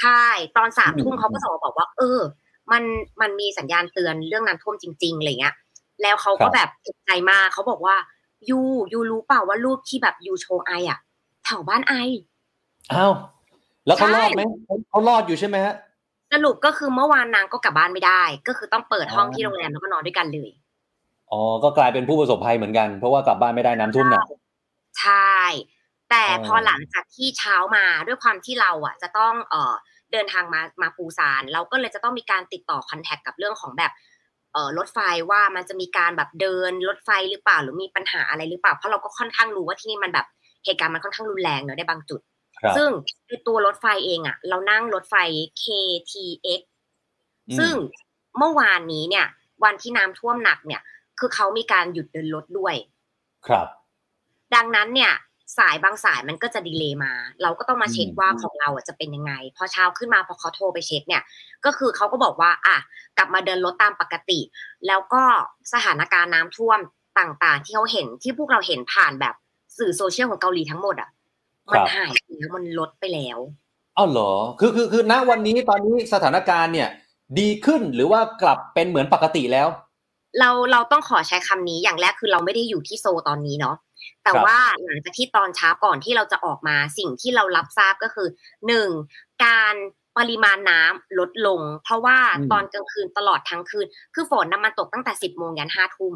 [0.00, 0.24] ใช่
[0.56, 2.20] ตอนสามทุ่มอืมเขาก็ส่งมาบอกว่า เออ
[2.72, 2.82] มัน
[3.20, 5.54] มันมีสัญญาณเตือนเรื่องน้ำท่วมจริงๆอะไรเงี้ย
[6.02, 7.96] แล้วเขาก็แบบตกใจมากเขาบอกว่า
[8.50, 8.60] ยู
[8.92, 10.98] ยูรู้เปล่าว่ารูปที่แบบยูโชว์ไออะ
[11.44, 11.94] แถวบ้านไอ
[12.92, 13.12] อ้าว
[13.86, 15.74] แล้วเขาใช่รอดไหมเขาเขารอดอยู่ใช่ไหมฮะ
[16.32, 20.50] สรุปก็คือเมื่อวานนางก็กลับบ้านไม่ได้ ก็คือต้องเปิดห้องอ๋อที่โรงแรมแล้วก็นอนด้วยกันเลย
[21.30, 24.26] อ๋อก็กลายเป็นผู้ประสบภัยเหมือนกัน เพราะว่ากลับบ้านไม่ได้น้ำท่วมหนัก
[25.00, 25.38] ใช่
[26.10, 29.74] แต่อ๋อพอหลังจากที่เช้ามาด้วยความที่เราอะ จะต้องเอ่อ
[30.12, 33.92] เดินทางมามาปูซาน เราก็เลยจะต้องมีการติดต่อคอนแทคกับเรื่องของแบบ
[34.54, 34.98] เอ่อรถไฟ
[35.30, 40.26] ว่ามันจะมีการแบบเดินรถไฟหรือเปล่าหรือมีปัญหาอะไรหรือเปล่า เพราะเราก็ค่อนข้างรู้ว่าที่นี่มันแบบ
[40.64, 42.20] เหตุการณ์มันค่อนข้างรุนแรงเนอะในบางจุด
[42.60, 42.90] ครับซึ่ง
[43.28, 45.14] ในตัวรถไฟเองอะเรานั่งรถไฟ
[45.62, 46.60] KTX
[47.48, 47.74] อืมซึ่ง
[48.38, 49.26] เมื่อวานนี้เนี่ย
[49.64, 50.82] วันที่น้ำท่วมหนักเนี่ย
[51.18, 52.74] คือเขามีการหยุดเดินรถด้วย
[53.46, 53.66] ครับ
[54.54, 55.12] ดังนั้นเนี่ย
[55.58, 61.22] สายบางสายมันก็จะ delay มา เราก็ต้องมาเช็คอืมว่าของเราอะจะเป็นยังไง พอเช้าขึ้นมาพอเขาโทรไปเช็คเนี่ย
[61.64, 62.76] ก็คือเขาก็บอกว่า อะ
[63.18, 64.40] กลับมาเดินรถตามปกติ
[64.86, 65.22] แล้วก็
[65.72, 66.78] สถานการณ์น้ำท่วม
[67.18, 69.34] ต่างๆ ที่เขาเห็นที่พวกเราเห็นผ่านแบบ
[69.78, 71.10] สื่อโซเชียลของเกาหลีทั้งหมดอะ
[71.72, 73.38] มันหายไปแล้วมันลดไปแล้ว
[73.96, 76.88] อ้าวเหรอคือคือคือณวันนี้ตอนนี้สถานการณ์เนี่ย
[77.38, 79.68] ดีขึ้นหรือว่ากลับเป็นเหมือนปกติแล้ว
[80.38, 83.76] เราเราต้องขอใช้คำนี้อย่างแรกคือเราไม่ได้อยู่ที่โซลตอนนี้เนาะ
[84.24, 88.28] แต่ครับว่าหลังจากที่ตอนเช้าก่อนที่เราจะออกมาสิ่งที่เรารับทราบก็คือ
[88.66, 88.88] หนึ่ง
[89.44, 89.74] การ
[90.18, 96.14] ปริมาณน้ำลดลง เพราะว่าอืมตอนกลางคืนตลอดทั้งคืน คือฝนน้ำมันตกตั้งแต่สิบโมงยันห้าทุ่ม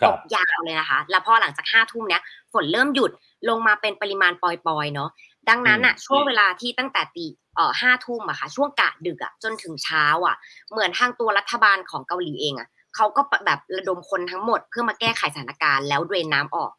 [0.00, 3.10] ครัตบกยาวเลยนะคะ แล้วพอหลังจากห้าทุ่มเนี้ยฝนเริ่มหยุด
[3.48, 5.10] ลงมาเป็นปริมาณปล่อยๆเนาะ
[5.48, 7.26] ดังนั้นอะช่วงเวลาที่ตั้งแต่ตี
[7.56, 10.36] เอ่อห้าทุ่มอะค่ะ ช่วงกะดึกอะจนถึงเช้าอะ
[10.70, 16.70] เหมือนทางตัวรัฐบาลของเกาหลีเองอะเขาก็แบบระดมคนทั้งหมดเพื่อมาแก้ไขสถานการณ์แล้วเดรนน้ำออก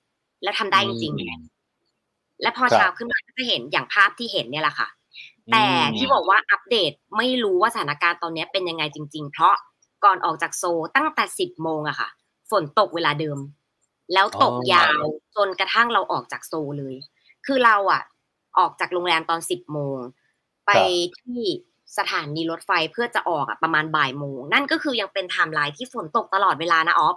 [0.43, 4.88] แล้วทำได้จริงอืมๆและพอครับเช้าขึ้นมาก็จะเห็นอย่างภาพที่เห็นเนี่ยแหละค่ะ
[5.52, 9.56] แต่อืมที่บอกว่าอัปเดตไม่รู้ว่าสถานการณ์ตอนนี้เป็นยังไงจริง ๆ เพราะ
[10.04, 12.10] ก่อนออกจากโซลตั้งแต่สิบโมงอะค่ะ
[12.52, 13.39] ฝนตกเวลาเดิม
[14.13, 15.04] แล้วตกยาว
[15.36, 16.95] จนกระทั่งเราออกจากโซลเลย
[17.45, 18.02] คือเราอะ
[18.58, 19.97] ออกจากโรงแรมตอนสิบโมง
[20.65, 20.71] ไป
[21.19, 21.41] ที่
[21.97, 27.15] สถานีรถไฟเพื่อจะออกอะประมาณบ่ายโมงนั่นก็คือยังเป็นไทม์ไลน์ที่ฝนตกตลอดเวลานะออฟ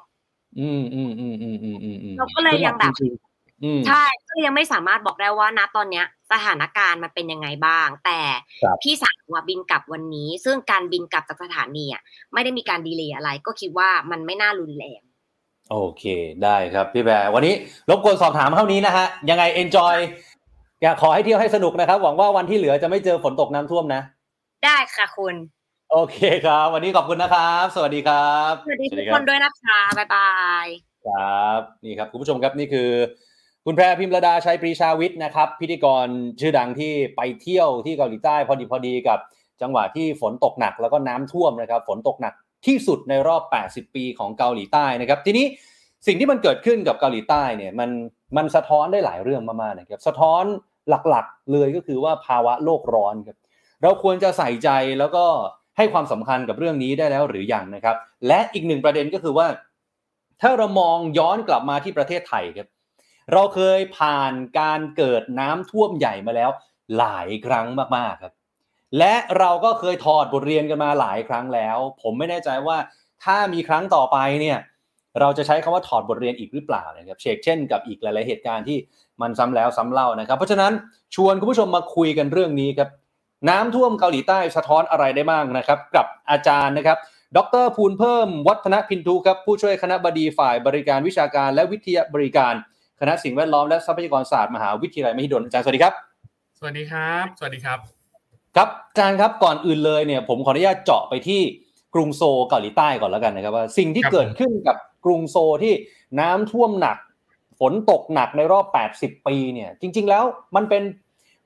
[0.59, 8.21] อืมอืมอืมอืมอืมอืมอืมเราก็เลยยังแบบจริงๆอืมใช่ก็ยังไม่สามารถบอกได้ว่าณตอนเนี้ย สถานการณ์มันเป็นยังไงบ้าง แต่
[8.63, 15.01] ครับพี่สาวอะบินกลับวันนี้ ซึ่งการบินกลับจากสถานีอะไม่ได้มีการ delay อะไร ก็คิดว่ามันไม่น่ารุนแรง
[15.71, 16.05] โอเค
[16.45, 17.55] ได้ครับพี่แบร์วันนี้
[17.91, 19.97] รบกวนสอบถามเท่านี้นะฮะ ยังไง enjoy
[20.83, 24.03] อยากขอให้เที่ยวให้สนุกนะครับ หวังว่าวันที่เหลือจะไม่เจอฝนตกน้ำท่วมนะ
[24.65, 25.35] ได้ค่ะคุณ
[25.93, 30.31] โอเคครับ วันนี้ขอบคุณนะครับ สวัสดีครับ สวัสดีทุกคครันด้วยนะคะบ๊ายบา
[30.65, 30.67] ย
[31.07, 32.91] ครับนี่ครับคุณผู้ชมครับนี่คือ
[33.65, 36.07] คุณแพรพิมระดาชัยปรีชาวิทย์นะครับ พิธีกร
[36.41, 39.19] ชื่อดังที่ไปเที่ยวที่เกาหลีใต้พอดีพอดีกับ
[39.63, 42.35] จังหวะที่ฝนตกหนักแล้วก็น้ำท่วมนะครับ ฝนตกหนัก
[42.67, 45.47] ที่สุดในรอบ 80 ปีของเกาหลีใต้นะครับ ทีนี้
[46.07, 47.91] สิ่งที่มันเกิดขึ้นกับเกาหลีใต้เนี่ยมัน
[48.37, 50.45] มันสะท้อนได้หลายเรื่องมากๆนะครับ สะท้อน
[50.89, 53.37] หลักๆเลยก็คือว่าภาวะโลกร้อนครับ
[53.83, 55.25] เราควรจะใส่ใจแล้วก็
[55.77, 59.47] ให้ความสำคัญกับเรื่องนี้ได้แล้วหรือยังนะครับ และอีกหนึ่งประเด็นก็คือว่า
[60.41, 62.69] ถ้าเรามองย้อนกลับมาที่ประเทศไทยครับ
[63.33, 66.51] เราเคยผ่านการเกิดน้ำท่วมใหญ่มาแล้ว
[66.99, 68.35] หลายครั้งมากๆครับ
[68.99, 72.77] และเราก็เคยถอดบทเรียนกันมาหลายครั้งแล้ว ผมไม่แน่ใจว่า
[73.25, 74.59] ถ้ามีครั้งต่อไปเนี่ย
[75.21, 78.79] เราจะใช้คำว่าถอดบทเรียนอีกหรือเปล่านะครับเชกเช่นกับอีกหลาย ๆ เหตุการณ์ที่
[79.23, 80.73] มันซ้ำแล้วซ้ำเล่านะครับ เพราะฉะนั้น
[81.15, 82.89] ชวนคุณผู้ชมมาคุยกันเรื่องนี้ครับ
[83.49, 86.99] น้ำท่วมเกาหลีใต้สะท้อนอะไรได้บ้างนะครับ กับอาจารย์นะครับ
[87.37, 92.55] ดรภูลเพิ่มวัฒนพินทุครับผู้ช่วยคณะบดีฝ่ายบริการวิชาการและวิทยาบริการ
[93.01, 95.95] คณะสิ่งแวดล้อมและทรัพยากรศาสตร์มหาวิทยาลัยมหิดลอาจารย์สวัสดีครับ
[96.59, 97.79] สวัสดีครับ สวัสดีครับ
[98.57, 101.41] ครับอาจารย์ครับก่อนอื่นเลยเนี่ย ผมขออนุญาตเจาะไปที่
[101.95, 105.75] กรุงโซลเกาหลีใต้ก่อนแล้วกันนะครับว่าสิ่งที่ครับเกิดขึ้นกับกรุงโซลที่
[106.21, 106.97] น้ำท่วมหนัก
[107.61, 110.25] ฝนตกหนักในรอบ 80 ปีเนี่ย จริง ๆ แล้ว
[110.57, 110.83] มันเป็น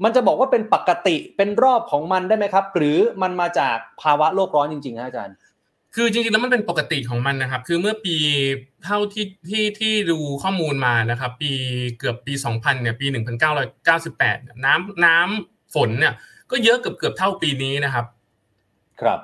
[0.02, 5.36] มันจะบอกว่าเป็นปกติเป็นรอบของมันได้ไหมครับ หรือมันมาจากภาวะโลกร้อนจริงๆฮะอาจารย์
[5.94, 8.16] คือจริงๆแล้วมันเป็นปกติของมันนะครับ คือเมื่อปี
[8.84, 11.52] เท่าที่ที่ที่ดูข้อมูลมานะครับ ปี
[11.98, 13.06] เกือบปี 2000เนี่ยปี
[13.50, 16.14] 1998เนี่ยน้ำน้ำฝนเนี่ย
[16.50, 18.06] ก็เยอะเกือบเกือบเท่าปีนี้นะครับ
[19.00, 19.20] ครับ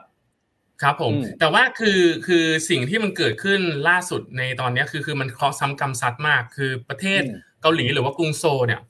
[0.82, 8.80] ครับผมอืมแต่ว่าคือคือสิ่งที่มันเกิดขึ้นล่าสุดในตอนเนี้ยคือคือมันเคราะห์ซ้ำกรรมซัดมาก คือประเทศอืมเกาหลีหรือว่ากรุงโซลเนี่ย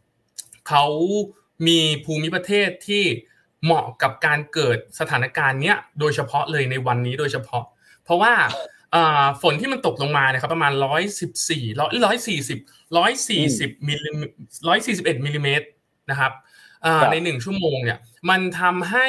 [0.68, 0.84] เขา
[1.66, 3.04] มีภูมิประเทศที่
[3.64, 7.64] เหมาะกับการเกิดสถานการณ์เนี้ยโดยเฉพาะเลยในวันนี้โดยเฉพาะ
[8.04, 8.34] เพราะว่า
[8.94, 12.58] อ่าฝนที่มันตกลงมาเนี่ยครับประมาณร้อยสิบสี่ร้อยร้อยสี่สิบ
[12.98, 14.10] ร้อยสี่สิบมิลลิ
[14.68, 15.66] ร้อยสี่สิบเอ็ดมิลลิเมตร
[16.10, 16.32] นะครับ
[16.84, 17.98] อ่าครับในหนึ่งชั่วโมงเนี่ย
[18.30, 19.06] มันทำให้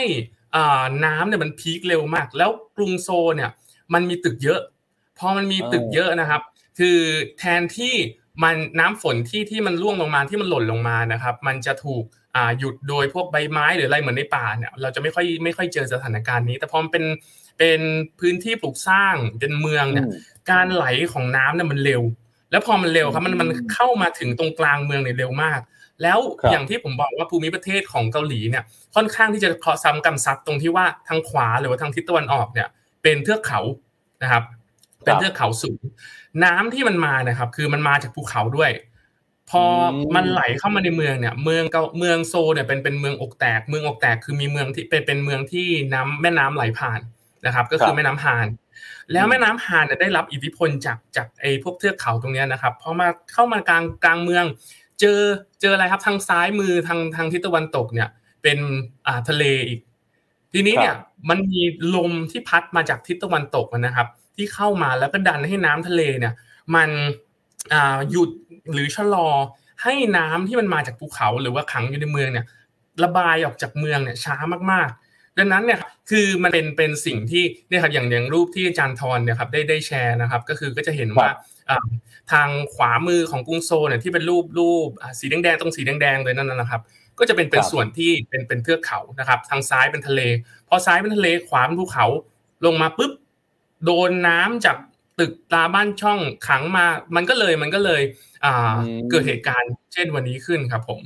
[0.55, 3.49] อ่าน้ำเนี่ยมัน peak เร็วมาก แล้วกรุงโซลเนี่ย
[3.93, 4.61] มันมีตึกเยอะ
[5.19, 6.41] พอมันมีตึกเยอะนะครับ
[6.79, 6.97] คือ
[7.39, 7.93] แทนที่
[8.43, 12.20] มันน้ำฝนที่ที่มันร่วงลงมาที่มันหล่นลงมานะครับ มันจะถูกอ่า
[12.59, 17.05] หยุดโดยพวกใบไม้หรืออะไรเหมือนในป่าเนี่ยเราจะไม่ค่อยไม่ค่อยเจอสถานการณ์นี้ แต่พอมันเป็น
[17.59, 17.81] เป็น
[18.19, 22.01] พื้นที่ปลูกสร้างเป็นเมืองเนี่ยอืมการไหลของน้ำเนี่ยมันเร็ว
[22.51, 25.59] แล้วพอมันเร็วครับมันอืมมันเข้ามาถึงตรงกลางเมืองเนี่ยเร็วมาก
[26.01, 28.63] แล้วครับอย่างที่ผมบอกว่าภูมิประเทศของเกาหลีเนี่ย
[28.95, 32.67] ค่อนข้างที่จะเคราะห์ซ้ำกรรมซัดตรงที่ว่าทางขวาหรือว่าทางทิศตะวันออกเนี่ย
[33.03, 33.59] เป็นเทือกเขา
[34.23, 34.43] นะครับ
[35.03, 35.81] เป็นเทือกเขาสูง
[36.43, 38.71] น้ำที่มันมานะครับ คือมันมาจากภูเขาด้วย
[39.51, 46.99] พออมมันไหลเข้ามาในเมืองเนี่ย เมืองเกาเมืองโซลเนี่ยเป็นเป็นเมืองอกแตก เมืองอกแตกคือมีเมืองที่เป็นเป็นเมืองที่น้ำแม่น้ำไหลผ่าน
[47.45, 48.47] นะครับ ก็คือแม่น้ำฮาน
[49.13, 54.45] แล้วแม่น้ำฮานเนี่ยได้รับอิทธิพลจากจากไอ้พวกเทือกเขาตรงเนี้ยนะครับพอมาเข้ามากลางกลางเมือง
[54.99, 55.19] เจอ
[55.61, 58.09] เจออะไรครับทางซ้ายมือทางทางทิศตะวันตกเนี่ย
[58.43, 58.59] เป็น
[59.07, 59.79] อ่าทะเลอีก
[60.53, 61.61] ทีนี้เนี่ยครับมันมี
[61.95, 66.33] ลมที่พัดมาจากทิศตะวันตกนะครับ ที่เข้ามาแล้วก็ดันให้น้ำทะเลเนี่ย
[66.75, 67.30] มันอ่า
[68.11, 68.29] หยุด
[68.73, 69.29] หรือชะลอ
[69.83, 72.45] ให้น้ำที่มันมาจากภูเขาหรือว่าขังอยู่ในเมืองเนี่ย
[73.03, 74.35] ระบายออกจากเมืองเนี่ยช้า
[74.71, 81.27] มากๆ ดังนั้นเนี่ยคือมันเป็นเป็นสิ่งที่เนี่ยครับอย่างอย่างรูปที่อาจารย์ทรเนี่ยครับได้ได้แชร์นะครับ ก็คือก็จะเห็นว่า
[81.69, 81.87] อ่า
[82.31, 86.81] ทางขวามือของกรุงโซลเนี่ยที่เป็นรูปรูปอ่าสีแดงๆตรงสีแดงๆเลยนั่นนะครับ
[87.19, 90.21] ก็จะเป็นเป็นครับส่วนที่เป็นเป็นเทือกเขานะครับ ทางซ้ายเป็นทะเล
[90.67, 92.05] พอซ้ายเป็นทะเลขวาเป็นภูเขา
[92.65, 93.13] ลงมาปุ๊บ
[93.85, 94.77] โดนน้ำจาก
[95.21, 98.01] ตึกตาบ้านช่องขังมา มันก็เลยมันก็เลย
[98.45, 101.01] อ่าอืมเกิดเหตุการณ์เช่นวันนี้ขึ้นครับผม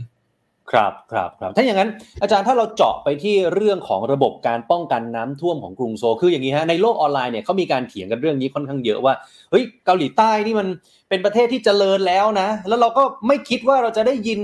[0.72, 1.90] ครับครับครับถ้าอย่างนั้น
[2.22, 9.14] อาจารย์ถ้าเราเจาะไปที่เรื่องของระบบการป้องกันน้ำท่วมของกรุงโซลคืออย่างนี้ฮะในโลกออนไลน์เนี่ยเขามีการเถียงกันเรื่องนี้ค่อนข้างเยอะว่า
[9.52, 10.68] เฮ้ยเกาหลีใต้นี่มัน
[11.10, 14.40] เป็นประเทศที่เจริญแล้วนะ แล้วเราก็ไม่คิดว่าเราจะได้ยิน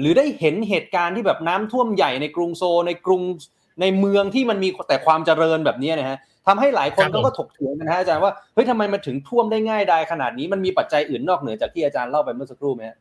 [0.00, 3.22] หรือได้เห็นเหตุการณ์ที่แบบน้ำท่วมใหญ่ในกรุงโซลในกรุง
[3.80, 6.18] ในเมืองที่มันมีแต่ความเจริญแบบนี้นะฮะ
[6.50, 12.98] ทำให้หลายคนครับผมก็ก็ถกเถียงกันนะฮะอาจารย์ว่าเฮ้ยทำไมมันถึงท่วมได้ง่ายดายขนาดนี้มันมีปัจจัยอื่นนอกเหนือจากที่อาจารย์เล่าไปเมื่อสักครู่ไหมฮะ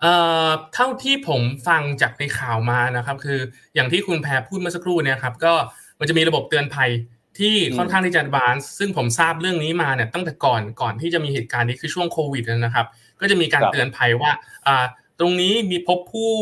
[0.00, 0.14] เอ่
[0.46, 3.38] อเท่าที่ผมฟังจากในข่าวมานะครับ คือ
[3.74, 5.52] อย่างที่คุณแพรพูดเมื่อสักครู่เนี่ยครับก็
[5.98, 6.90] มันจะมีระบบเตือนภัย
[7.38, 12.86] ที่อืมค่อนข้างที่จะบานซึ่งผมทราบเรื่องนี้มาเนี่ยตั้งแต่ก่อนก่อนที่จะมีเหตุการณ์นี้คือช่วงโควิดนะครับ
[13.20, 14.30] ก็จะมีการครับเตือนภัยว่า
[14.66, 14.84] อ่า
[15.20, 16.32] ตรงนี้มีพบผู้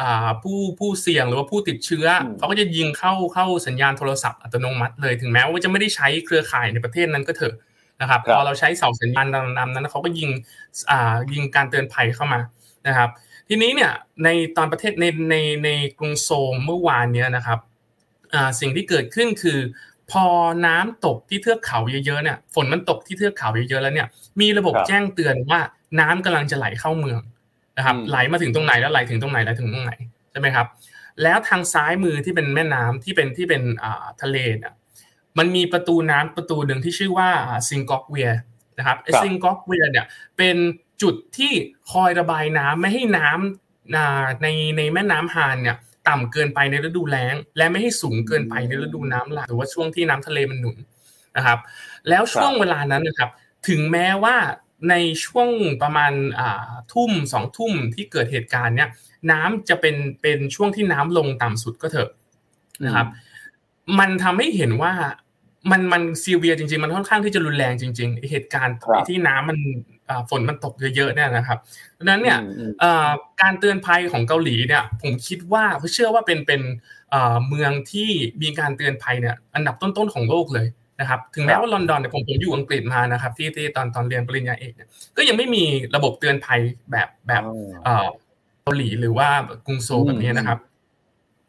[0.00, 7.54] อ่าผู้ผู้เสี่ยงหรือว่าผู้ติดเชื้ออมเขาก็จะยิงเข้าเข้าสัญญาณโทรศัพท์อัตโนมัติเลยถึงแม้ว่าจะไม่ได้ใช้เครือข่ายในประเทศนั้นก็เถอะ
[8.00, 9.26] นะครับครับพอเราใช้เสาสัญญาณ
[9.58, 10.30] ดำๆนั้นเขาก็ยิง
[10.90, 12.40] อ่ายิงการเตือนภัยเข้ามา
[12.86, 13.10] นะครับ
[13.48, 13.92] ทีนี้เนี่ย
[14.24, 17.58] ในตอนประเทศในในในกรุงโซลเมื่อวานเนี้ยนะครับ
[18.34, 19.58] อ่าสิ่งที่เกิดขึ้นคือ
[20.10, 20.24] พอ
[20.66, 24.08] น้ำตกที่เทือกเขาเยอะๆเนี่ยฝนมันตกที่เทือกเขาเยอะๆแล้วเนี่ย
[24.40, 25.60] มีระบบครับแจ้งเตือนว่า
[26.00, 27.20] น้ำกำลังจะไหลเข้าเมือง
[27.76, 29.92] นะครับอืมไหลมาถึงตรงไหนแล้วไหลถึงตรงไหนแล้วถึงตรงไหน
[30.30, 30.66] ใช่ไหมครับ
[31.22, 34.72] แล้วทางซ้ายมือที่เป็นแม่น้ำที่เป็นที่เป็นอ่าทะเลเนี่ย
[35.38, 37.28] มันมีประตูน้ำประตูหนึ่งที่ชื่อว่า
[37.68, 38.30] ซิงกอกเวีย
[38.78, 40.06] นะครับไอ้ครับซิงกอกเวียเนี่ย
[40.38, 40.56] เป็น
[41.02, 41.52] จุดที่
[41.92, 45.76] คอยระบายน้ำไม่ให้น้ำอ่าในในแม่น้ำฮานเนี่ย
[46.08, 50.76] ต่ำเกินไปในฤดูแล้ง และไม่ให้สูงเกินไปในฤดูน้ำหลากหรือว่าช่วงที่น้ำทะเลมันหนุน
[51.36, 51.58] นะครับ
[52.08, 53.30] แล้วช่วงเวลานั้นนะครับ
[53.68, 54.36] ถึงแม้ว่า
[54.90, 55.48] ในช่วง
[55.82, 58.88] ประมาณอ่าทุ่มสองทุ่มที่เกิดเหตุการณ์เนี่ย
[59.30, 62.10] น้ำจะเป็นเป็นช่วงที่น้ำลงต่ำสุดก็เถอะ
[62.84, 63.06] นะครับ
[63.98, 64.92] มันทำให้เห็นว่า
[65.70, 69.58] มันมันซีเวียจริง ๆ มันค่อนข้างที่จะรุนแรงจริงๆไอ้เหตุการณ์ครับที่น้ำมัน
[70.08, 71.58] อ่าฝนมันตกเยอะๆเนี่ยนะครับ
[71.98, 73.08] ดังนั้นเนี่ยอืมอืมเอ่อ
[73.42, 76.62] การเตือนภัยของเกาหลีเนี่ย ผมคิดว่าเชื่อว่าเป็นเป็น
[77.10, 78.08] เอ่อเมืองที่
[78.42, 80.66] มีการเตือนภัยเนี่ย อันดับต้นๆของโลกเลย
[81.00, 85.64] นะครับถึงแม้ว่าลอนดอนเนี่ยผมผมอยู่อังกฤษมานะครับที่ที่ตอนตอนเรียนปริญญาเอกเนี่ยก็ยังไม่มี
[85.96, 87.42] ระบบเตือนภัยแบบแบบ
[87.84, 88.06] เอ่อ
[88.62, 89.28] เกาหลีหรือว่า
[89.66, 90.58] กรุงโซลแบบนี้นะครับ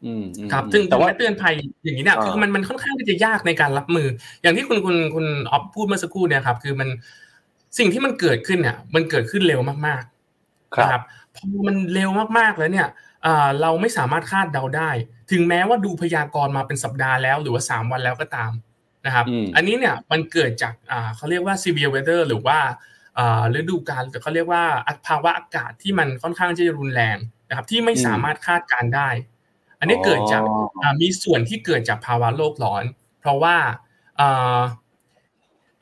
[0.04, 4.08] อืมอืมครับซึ่งแต่ว่าแต่ว่าเตือนภัยอย่างนี้เนี่ยอ่าคือมันมันค่อนข้างที่จะยากในการรับมือ
[4.42, 6.88] อย่างที่คุณคุณคุณออฟพูดเมื่อสักครู่เนี่ยครับ คือมัน
[7.78, 11.02] สิ่งที่มันเกิดขึ้นเนี่ย มันเกิดขึ้นเร็วมากๆ ครับนะครับ
[11.36, 12.88] พอมันเร็วมากๆแล้วเนี่ย
[13.26, 14.90] อ่าเราไม่สามารถคาดเดาได้
[15.30, 18.50] ถึงแม้ว่าดูพยากรณ์มาเป็นสัปดาห์แล้ว หรือว่าสามวันแล้วก็ตาม
[19.08, 22.58] นะครับอืมอันนี้เนี่ยมันเกิดจากอ่าเขาเรียกว่า severe weather หรือว่า
[23.18, 24.64] อ่าฤดูกาลหรือเขาเรียกว่า
[25.06, 27.18] ภาวะอากาศที่มันค่อนข้างที่จะรุนแรง
[27.48, 29.08] นะครับ ที่ไม่อืมสามารถคาดการณ์ได้
[29.78, 32.84] อันนี้เกิดจากอ๋ออ่ามีส่วนที่เกิดจากภาวะโลกร้อน
[33.20, 33.56] เพราะว่า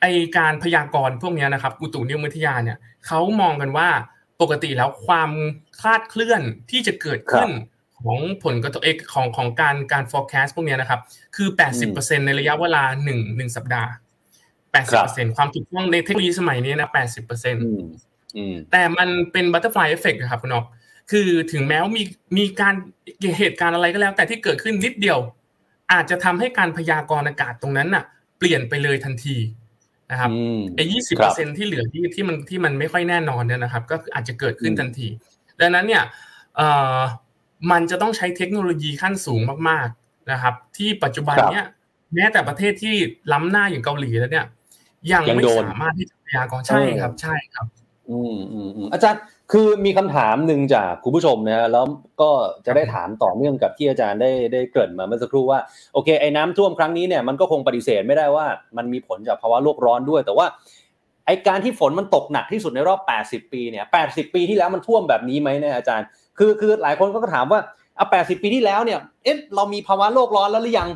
[0.01, 0.05] ไอ
[0.37, 3.89] การพยากรณ์พวกนี้นะครับอุตุนิยมวิทยาเนี่ยเขามองกันว่า
[4.41, 5.31] ปกติแล้วความ
[5.79, 7.49] คลาดเคลื่อนที่จะเกิดขึ้น
[8.03, 11.01] ของผลกระทบเอกของของการการ forecast พวกนี้นะครับ
[11.35, 11.49] คือ
[11.87, 13.89] 80%ในระยะเวลาหนึ่งหนึ่งสัปดาห์
[14.63, 16.89] 80%ความถูกต้องในเทคโนโลยีสมัยนี้นะ
[17.95, 20.65] 80%แต่มันเป็น butterfly effect ครับคุณนอก
[21.11, 22.03] คือถึงแม้ว่ามี
[22.37, 22.75] มีการ
[23.39, 25.19] เหตุการณ์อะไรก็แล้ว แต่ที่เกิดขึ้นนิดเดียว
[25.93, 28.03] อาจจะทำให้การพยากรณ์อากาศตรงนั้นน่ะ
[28.37, 29.35] เปลี่ยนไปเลยทันที
[30.11, 30.29] นะครับ
[30.75, 35.07] ไอ้ยี่สิบเปอร์เซ็นที่เหลือที่ที่มันที่มันไม่ค่อยแน่นอนเนี่ยนะครับ ก็อาจจะเกิดขึ้นทันที
[35.61, 36.03] ดังนั้นเนี่ย
[36.55, 36.99] เอ่อ
[37.71, 41.65] มันจะต้องใช้เทคโนโลยีขั้นสูงมากๆนะครับ ที่ปัจจุบันเนี่ย
[42.13, 42.95] แม้แต่ประเทศที่
[43.33, 44.45] ล้ำหน้าอย่างเกาหลีแล้วเนี่ย
[45.11, 47.65] ยังไม่สามารถที่จะพยากรณ์ใช่ครับ ใช่ครับ
[48.09, 51.85] อืมอืมอาจารย์คือมีคำถามหนึ่งจากคุณผู้ชมนะแล้ว
[52.21, 52.29] ก็
[52.65, 55.59] จะได้ถามต่อเนื่องกับที่อาจารย์ได้ได้เกริ่นมาเมื่อสักครู่ว่า
[55.93, 58.45] โอเคไอ้น้ำท่วมครั้งนี้เนี่ยมันก็คงปฏิเสธไม่ได้ว่า
[58.77, 60.47] มันมีผลจากภาวะโลกร้อนด้วย แต่ว่า
[61.25, 66.07] ไอ้การที่ฝนมันตกหนักที่สุดในรอบ 80 ปีเนี่ย 80 ปีที่แล้วมันท่วมแบบนี้ไหมเนี่ยอาจารย์
[66.39, 67.59] คือคือหลายคนก็ถามว่า
[67.95, 70.89] เอา80ปีที่แล้วเนี่ยเอ๊ะเรามีภาวะโลกร้อนแล้วหรือยัง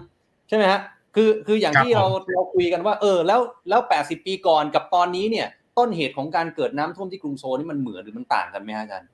[0.49, 0.81] ใช่ไหมฮะ
[1.15, 9.09] คือคืออย่างที่เราเราคุยกันว่า เออ แล้วแล้ว80ปีก่อนกับตอนนี้เนี่ย ต้นเหตุของการเกิดน้ำท่วมที่กรุงโซลนี่มันเหมือนหรือมันต่างกันไหมอาจารย์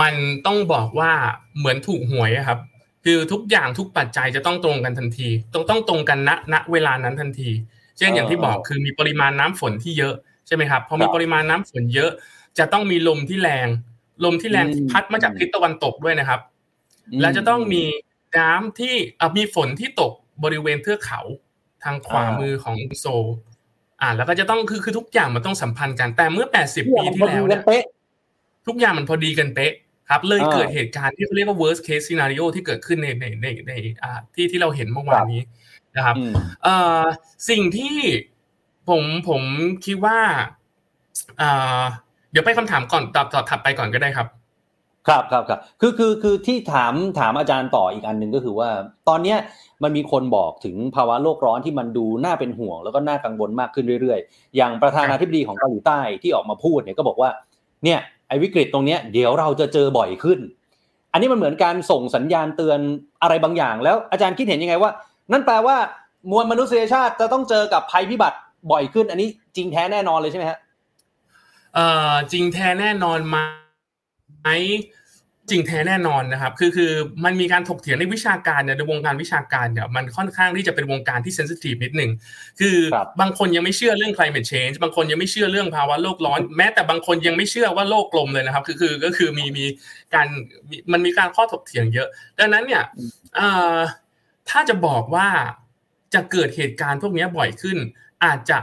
[0.00, 0.14] มัน
[0.46, 1.10] ต้องบอกว่า
[1.58, 2.58] เหมือนถูกหวยครับ
[3.04, 7.50] คือทุกอย่างทุกปัจจัยจะต้องตรงกันทันที ต้องต้องตรงกันณณเวลานั้นทันที
[7.98, 10.14] เช่นอย่างที่บอกคือมีปริมาณน้ำฝนที่เยอะ
[10.46, 12.10] ใช่ไหมครับพอมีปริมาณน้ำฝนเยอะ
[12.58, 13.68] จะต้องมีลมที่แรง
[14.24, 16.40] ลมที่แรงพัดมาจากทิศตะวันตกด้วยนะครับ
[17.20, 17.82] แล้วจะต้องมี
[18.38, 18.94] น้ำที่
[19.36, 20.12] มีฝนที่ตก
[20.44, 21.20] บริเวณเทือกเขา
[21.84, 23.06] ทางขวามือของโซ
[24.00, 27.62] อ่าแล้วก็จะต้องคือคือทุกอย่างมันต้องสัมพันธ์กันแต่เมื่อแปดสิบปีที่แล้วเนี่ย
[28.66, 29.72] ทุกอย่างมันพอดีกันเป๊ะ
[30.10, 35.42] ครับ เลยเกิดเหตุการณ์ที่เขาเรียกว่า worst case scenario ที่เกิดขึ้นในในในในอ่าที่ที่เราเห็นเมื่อวานนี้
[35.96, 36.16] นะครับ
[36.62, 37.02] เอ่อ
[37.50, 37.96] สิ่งที่
[38.88, 39.42] ผมผม
[39.86, 40.18] คิดว่า
[41.40, 41.82] อ่า
[42.32, 44.28] เดี๋ยวไปคำถามก่อนตอบตอบถัดไปก่อนก็ได้ครับ
[45.08, 48.70] ครับครับครับคือคือคือที่ถามถามอาจารย์ต่ออีกอันหนึ่งก็คือว่า
[49.08, 49.38] ตอนเนี้ย
[49.82, 57.30] มันมีคนบอกถึงภาวะโลกร้อนที่มันดูน่าเป็นห่วง แล้วก็น่ากังวลมากขึ้นเรื่อยๆ อย่างประธานาธิบดีของเกาหลีใต้ที่ออกมาพูดเนี่ยก็บอกว่า
[57.84, 60.38] เนี่ยไอ้วิกฤตตรงเนี้ยเดี๋ยวเราจะเจอบ่อยขึ้น
[61.12, 62.80] อันนี้มันเหมือนการส่งสัญญาณเตือน
[63.22, 64.90] อะไรบางอย่าง แล้วอาจารย์คิดเห็นยังไงว่า
[65.32, 65.76] นั่นแปลว่า
[66.30, 68.38] มวลมนุษยชาติจะต้องเจอกับภัยพิบัติ
[68.72, 70.58] บ่อยขึ้น อันนี้จริงแท้แน่นอนเลยใช่ไหมฮะ
[71.74, 73.38] เอ่อจริงแท้แน่นอนไหม
[75.50, 76.92] จริงแท้แน่นอนนะครับ คือคือ
[77.24, 82.10] มันมีการถกเถียงในวิชาการเนี่ยในวงการวิชาการเนี่ยมันค่อนข้างที่จะเป็นวงการที่เซนซิทีฟนิดหนึ่ง
[82.60, 82.76] คือ
[83.20, 89.64] บางคนยังไม่เชื่อเรื่อง climate change บางคนยังไม่เชื่อเรื่องภาวะโลกร้อน แม้แต่บางคนยังไม่เชื่อว่าโลกกลมเลยนะครับ คือคือก็คือมีมี
[90.14, 90.26] การ
[90.92, 92.82] มันมีการข้อถกเถียงเยอะ ดังนั้นเนี่ย
[94.50, 95.28] ถ้าจะบอกว่า
[96.14, 97.78] จะเกิดเหตุการณ์พวกนี้บ่อยขึ้น
[98.24, 98.58] อาจจะ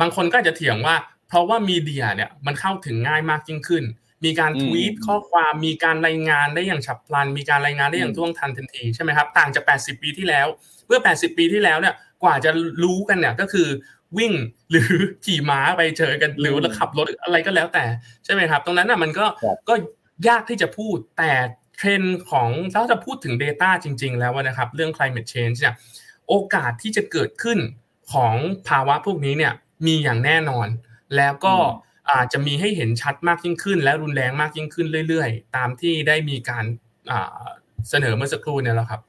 [0.00, 0.96] บางคนก็จะเถียงว่า
[1.32, 3.84] เพราะว่ามีเดียเนี่ยมันเข้าถึงง่ายมากยิ่งขึ้น
[4.24, 10.46] มีการทวีตข้อความมีการรายงานได้อย่างฉับพลัน มีการรายงานได้อย่างท่วงทันทันทีใช่ไหมครับต่างจาก 80 ปีที่แล้ว
[10.86, 12.50] เมื่อ 80 ปีที่แล้วเนี่ยกว่าจะ
[12.84, 13.68] รู้กันเนี่ยก็คือ
[14.18, 14.32] วิ่ง
[14.70, 14.90] หรือ
[15.24, 17.84] ขี่ม้าไปเจอกันหรือขับรถอะไรก็แล้วแต่
[18.24, 19.26] ใช่ไหมครับ ตรงนั้นน่ะมันก็
[19.68, 19.74] ก็
[20.28, 21.32] ยากที่จะพูดแต่
[21.76, 25.74] เทรนด์ของถ้าจะพูดถึง Data จริง ๆ แล้วนะครับ เรื่อง climate change เนี่ย
[26.28, 27.58] โอกาสที่จะเกิดขึ้น
[28.12, 28.34] ของ
[28.68, 29.52] ภาวะพวกนี้เนี่ย
[29.86, 30.68] มีอย่างแน่นอน
[31.16, 31.54] แล้วก็
[32.12, 36.64] อาจจะมีให้เห็นชัดมากยิ่งขึ้น และรุนแรงมากยิ่งขึ้นเรื่อยๆ ตามที่ได้มีการ
[37.88, 39.00] เสนอเมื่อสักครู่เนี่ยแล้วครับ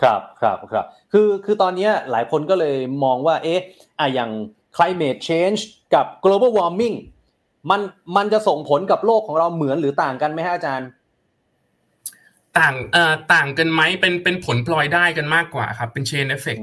[0.00, 3.60] ครับครับครับคือคือตอนนี้หลายคนก็เลยมองว่าเอ๊ะ
[3.98, 4.30] อะอย่าง
[4.76, 5.60] climate change
[5.94, 6.96] กับ global warming
[7.70, 7.80] มัน
[8.16, 10.88] มันจะส่งผลกับโลกของเราเหมือนหรือต่างกันไหมฮะอาจารย์
[12.58, 16.62] ต่างเอ่อต่างกันไหมเป็นเป็นผลพลอยได้กันมากกว่าครับ เป็น chain effect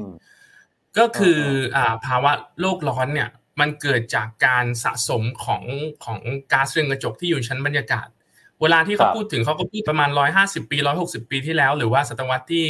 [1.00, 1.40] ก็คือ
[1.76, 5.64] อ่าภาวะโลกร้อนเนี่ย มันเกิดจากการสะสมของ
[6.06, 6.20] ของ
[6.52, 8.08] ก๊าซเรือนกระจกที่อยู่ชั้นบรรยากาศ
[8.62, 12.66] เวลาที่เขาพูดถึงเขาก็พูดประมาณ 150 ปี 160 ปีที่แล้ว หรือว่าศตวรรษที่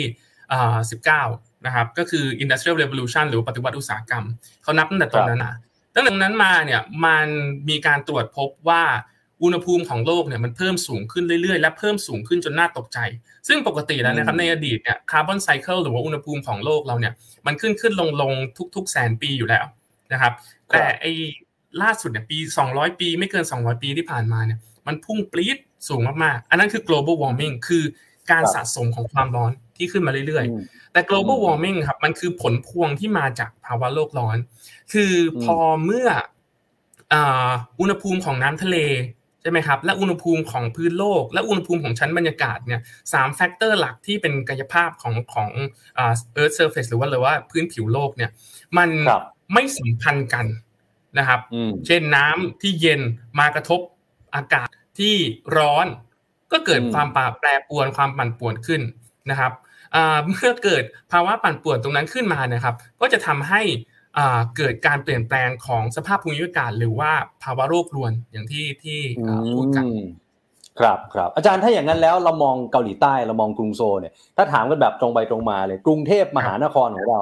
[0.82, 4.26] 19 นะครับ ก็คือ industrial revolution หรือปฏิวัติอุตสาหกรรม
[4.64, 5.56] เขานับตั้งแต่ตอนนั้นนะ
[5.94, 7.28] ตั้งแต่นั้นมาเนี่ยมัน
[7.70, 8.84] มีการตรวจพบว่า
[9.44, 13.00] อุณหภูมิของโลกเนี่ยมันเพิ่มสูงขึ้นเรื่อยๆ และเพิ่มสูงขึ้นจนน่าตกใจ
[13.48, 17.14] ซึ่งปกติแล้วนะครับในอดีตเนี่ยคาร์บอนไซเคิลหรือว่าอุณหภูมิของโลกเราเนี่ย
[17.46, 18.32] มันขึ้นขึ้นลงลง
[18.76, 19.66] ทุกๆ แสนปีอยู่แล้ว
[20.14, 20.34] นะครับ
[20.70, 21.12] แต่ไอ้
[21.82, 22.38] ล่าสุดเนี่ยปี
[22.70, 25.58] 200 ปีไม่เกิน 200 ปีที่ผ่านมาเนี่ยมันพุ่งปรี๊ด
[25.90, 27.84] สูงมากๆ อันนั้นคือ global warming คือ
[28.32, 34.38] การสะสมของความร้อนที่ขึ้นมาเรื่อยๆ แต่ global warming ครับมันคือผลพวงที่มาจากภาวะโลกร้อน
[34.94, 36.08] คือพอเมื่อ
[37.80, 42.82] อุณหภูมิของน้ำทะเลใช่ไหมครับ และอุณหภูมิของพื้นโลก และอุณหภูมิของชั้นบรรยากาศเนี่ย
[43.14, 45.50] สาม factor หลักที่เป็นกายภาพของของ
[45.98, 48.32] อ่า Earth Surface หรือว่าหรือว่าพื้นผิวโลกเนี่ย
[48.78, 50.46] มันครับ ไม่สัมพันธ์กัน
[51.18, 53.02] นะครับอืมเช่นน้ำที่เย็น
[53.40, 53.80] มากระทบ
[54.36, 55.16] อากาศที่
[55.58, 55.88] ร้อน
[56.52, 57.08] ก็เกิดอืมความ
[57.40, 58.82] แปรปรวนความปั่นป่วนขึ้น
[59.30, 59.52] นะครับ
[59.96, 63.62] อ่าเมื่อเกิดภาวะปั่นป่วนตรงนั้นขึ้นมานะครับ ก็จะทำให้
[64.18, 67.12] อ่าเกิดการเปลี่ยนแปลงของสภาพภูมิอากาศ หรือว่า
[67.44, 70.06] ภาวะโรครวนอย่างที่ที่อ่าพูดกันอืม
[70.80, 77.22] ครับครับอาจารย์ถ้าอย่างนั้นแล้วเรามองเกาหลีใต้เรามองกรุงโซลเนี่ยถ้าถามกันแบบตรงไปตรงมาเลย กรุงเทพมหานครของเรา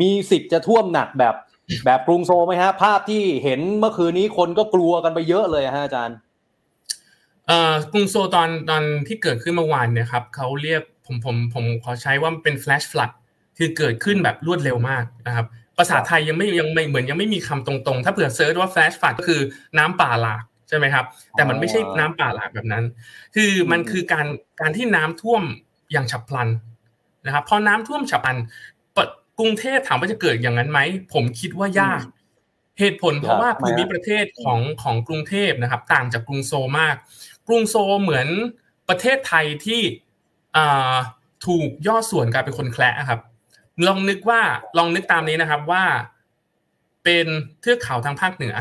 [0.00, 1.34] มีสิทธิ์จะท่วมหนักแบบ
[1.84, 6.16] แบบกรุงโซไหมฮะ ภาพที่เห็นเมื่อคืนนี้คนก็กลัวกันไปเยอะเลยฮะอาจารย์
[7.46, 13.12] เอ่อกรุงโซตอนตอนที่เกิดขึ้นเมื่อวานเนี่ยครับเขาเรียกผมผมผมขอใช้ว่าเป็น flash flood
[13.58, 15.46] คือเกิดขึ้นแบบรวดเร็วมากนะครับ
[15.78, 19.40] ภาษาไทยยังไม่ยังไม่เหมือนยังไม่มีคำตรงๆ ถ้าเผื่อเซิร์ชว่า flash flood ก็คือ
[19.78, 22.84] น้ำป่าหลากใช่ไหมครับ แต่มันไม่ใช่น้ำป่าหลากแบบนั้น
[23.34, 24.26] คือมันคือการ
[24.60, 25.42] การที่น้ำท่วม
[25.92, 26.48] อย่างฉับพลัน
[27.26, 28.36] นะครับพอน้ำท่วมฉับพลัน
[29.38, 30.80] กรุงเทพถามว่าจะเกิดอย่างนั้นไหม
[31.12, 32.04] ผมคิดว่ายาก
[32.78, 36.94] เหตุผลเพราะว่าทำไมภูมิฮะประเทศของของกรุงเทพนะครับ ต่างจากกรุงโซลมาก
[37.48, 38.28] กรุงโซลเหมือน
[38.88, 39.80] ประเทศไทยที่
[40.56, 40.94] อ่า
[41.46, 43.20] ถูกย่อส่วนกลายเป็นคนแคละครับ
[43.86, 44.40] ลองนึกว่า
[44.78, 45.84] ลองนึกตามนี้นะครับว่า
[47.04, 47.26] เป็น
[47.60, 48.54] เทือกเขาทางภาคเหนือ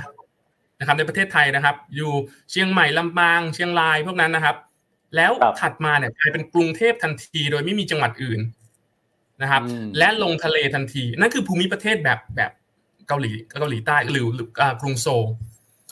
[0.79, 2.11] นะครับ ในประเทศไทยนะครับ อยู่
[2.51, 4.55] เชียงใหม่ลำปาง เชียงรายพวกนั้นนะครับ
[5.15, 8.39] แล้วครับถัดมาเนี่ยกลายเป็นกรุงเทพทันที โดยไม่มีจังหวัดอื่น
[9.41, 12.51] นะครับอืมและลงทะเลทันที นั่นคือภูมิประเทศแบบแบบ
[13.07, 15.23] เกาหลีเกาหลีใต้หรือหรืออ่ากรุงโซล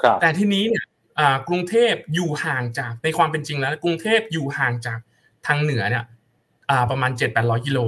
[0.01, 0.85] ครับแต่ทีนี้เนี่ย
[1.19, 4.99] อ่ากรุงเทพอยู่ห่างจากในความเป็นจริงแล้ว กรุงเทพอยู่ห่างจาก
[5.47, 6.03] ทางเหนือเนี่ย
[6.69, 7.79] อ่าประมาณ 7 8 0 0กิโล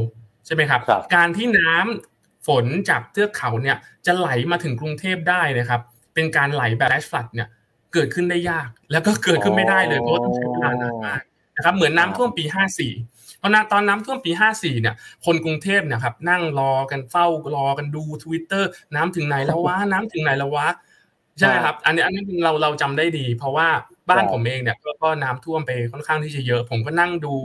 [0.46, 5.82] ใช่ไหมครับครับการที่น้ำฝนจากเทือกเขาเนี่ยจะไหลมาถึงกรุงเทพได้นะครับ
[6.14, 7.48] เป็นการไหลแบบแ a ชฟลัดเนี่ย
[7.94, 11.22] เกิดขึ้นได้ยาก แล้วก็เกิดขึ้นไม่ได้เลยเพราะว่าต้องใช้เวลานานมาก
[11.56, 12.44] นะครับเหมือนน้ำท่วมปี
[12.88, 18.64] 54 เพราะนะตอนน้ำท่วมปี54เนี่ยคนกรุงเทพเนี่ยครับนั่งรอกันเฝ้ารอกันดู Twitter
[18.96, 20.68] น้ำถึงไหนแล้ววะน้ำถึงไหนแล้ววะ
[21.38, 23.68] ใช่ไหมครับ อันนี้อันนี้เราเราจำได้ดี เพราะว่า
[24.08, 27.36] บ้านครับผมเองเนี่ยก็ก็น้ำท่วมไปค่อนข้างที่จะเยอะ ผมก็นั่งดู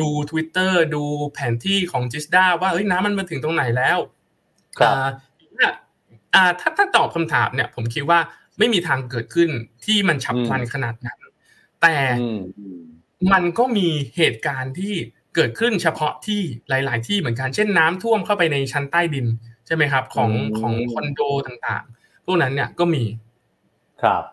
[0.00, 1.02] ดู Twitter ดู
[1.34, 3.98] แผนที่ของจิสดาว่าเฮ้ยน้ำมันมาถึงตรงไหนแล้ว
[4.78, 5.08] ครับอ่า
[5.56, 5.72] เนี่ย
[6.34, 8.18] อ่าถ้าถ้าตอบคำถามเนี่ย ผมคิดว่า
[8.58, 9.48] ไม่มีทางเกิดขึ้น
[9.84, 11.20] ที่มันฉับพลันอืมขนาดนั้น
[11.82, 12.80] แต่อืมอืม
[13.32, 14.94] มันก็มีเหตุการณ์ที่
[15.34, 19.26] เกิดขึ้นเฉพาะที่หลาย ๆ ที่เหมือนกัน เช่นน้ำท่วมเข้าไปในชั้นใต้ดิน
[19.66, 23.04] ใช่ไหมครับ ของอืมของคอนโดต่างๆ พวกนั้นเนี่ยก็มี
[24.02, 24.24] ครับ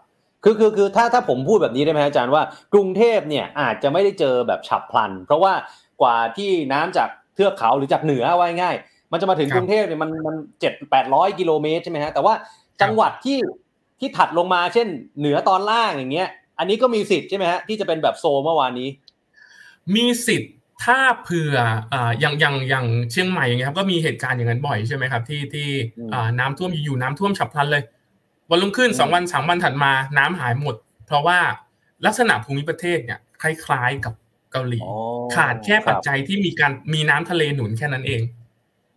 [0.44, 5.54] คือคือคือถ้าถ้าผมพูดแบบนี้ได้ไหมอาจารย์ว่ากรุงเทพเนี่ยอาจจะไม่ได้เจอแบบฉับพลัน เพราะว่า
[6.02, 8.76] กว่าที่น้ำจากเทือกเขาหรือจากเหนือเอาไว้ง่าย
[9.12, 12.34] มันจะมาถึงครับกรุงเทพเนี่ยมันมันเจ็ดแปดร้อยกิโลเมตรใช่ไหมฮะแต่ว่า
[12.82, 13.38] จังหวัดที่
[14.00, 14.88] ที่ถัดลงมาเช่น
[15.20, 16.30] เหนือตอนล่างอย่างเงี้ย
[16.60, 18.90] อันนี้ก็มีสิทธิ์ใช่ไหมฮะที่จะเป็นแบบโซลเมื่อวานนี้
[19.96, 21.56] มีสิทธิ์ ถ้าเผื่อ
[21.94, 27.84] อ่าอย่างอย่างอย่างเชียงใหม่อย่างเงี้ยครับก็มีเหตุการณ์อย่างนั้นบ่อยใช่ไหมครับ ที่ที่อืมอ่าน้ำท่วมอยู่ๆน้ำท่วมฉับพลันเลย
[28.50, 30.76] วันรุ่งขึ้นอืมสองวันสามวันถัดมาน้ำหายหมด
[31.08, 31.40] เพราะว่า
[32.06, 34.14] ลักษณะภูมิประเทศเนี่ยคล้ายๆกับ
[34.52, 34.94] เกาหลีอ๋อ
[35.36, 38.22] ขาดแค่ปัจรับจัยที่มีการมีน้ำทะเลหนุนแค่นั้นเอง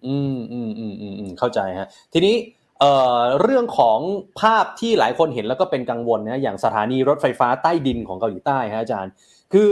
[0.06, 2.36] อืมอืมอืมอืมอืมเข้าใจฮะ ทีนี้
[2.80, 3.98] เอ่อเรื่องของ
[4.40, 9.12] ภาพที่หลายคนเห็นแล้วก็เป็นกังวลนะอย่างสถานีรถไฟฟ้าใต้ดินของเกาหลีใต้ฮะอาจารย์
[9.52, 9.68] คือ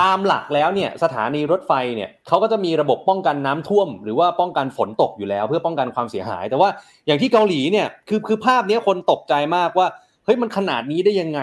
[0.00, 6.68] ตามหลักแล้วเนี่ยสถานีรถไฟเนี่ยเขาก็จะมีระบบป้องกันน้ำท่วม หรือว่าป้องกันฝนตกอยู่แล้ว เพื่อป้องกันความเสียหาย แต่ว่า
[7.06, 9.86] อย่างที่เกาหลีเนี่ยคือคือภาพเนี้ยคนตกใจมากว่า
[10.24, 11.40] เฮ้ยมันขนาดนี้ได้ยังไง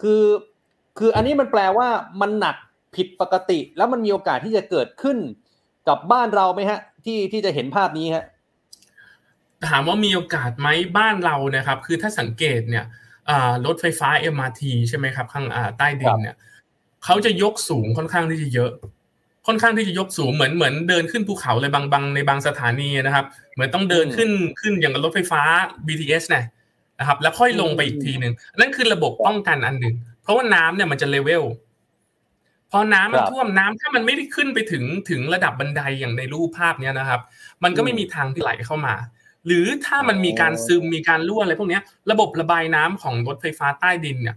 [0.00, 0.22] คือ
[0.98, 1.88] คืออันนี้มันแปลว่า
[2.20, 2.56] มันหนัก
[2.96, 5.18] ผิดปกติ แล้วมันมีโอกาสที่จะเกิดขึ้น
[5.88, 8.24] กับบ้านเราไหมฮะ ที่ที่จะเห็นภาพนี้ฮะ
[9.68, 12.84] ถามว่ามีโอกาสไหมบ้านเรานะครับ คือถ้าสังเกตเนี่ย
[13.30, 16.36] อ่ารถไฟฟ้า MRT ใช่ไหมครับ ข้างอ่าใต้ดินเนี่ย
[17.04, 18.70] เขาจะยกสูงค่อนข้างที่จะเยอะ
[19.46, 25.42] ค่อนข้างที่จะยกสูงเหมือนเหมือนเดินขึ้นภูเขาเลยบางบางในบางสถานีนะครับ เหมือนต้องเดินอืมขึ้นขึ้นอย่างกับรถไฟฟ้า
[25.86, 26.44] BTS เนี่ย
[26.98, 31.44] นะครับ แล้วค่อยลงไปอีกทีหนึ่งนั่นคือระบบป้องกันอันหนึ่งเพราะว่าน้ำเนี่ยมันจะเลเวล
[32.70, 37.20] พอน้ำมันครับท่วมน้ำถ้ามันไม่ได้ขึ้นไปถึงถึงระดับบันไดอย่างในรูปภาพเนี้ยนะครับ
[37.64, 38.94] มันก็ไม่อืมมีทางที่ไหลเข้ามา
[39.46, 44.36] หรือถ้ามันมีการซึมมีการรั่วอะไรพวกเนี้ยระบบระบายน้ำของรถไฟฟ้าใต้ดินเนี่ย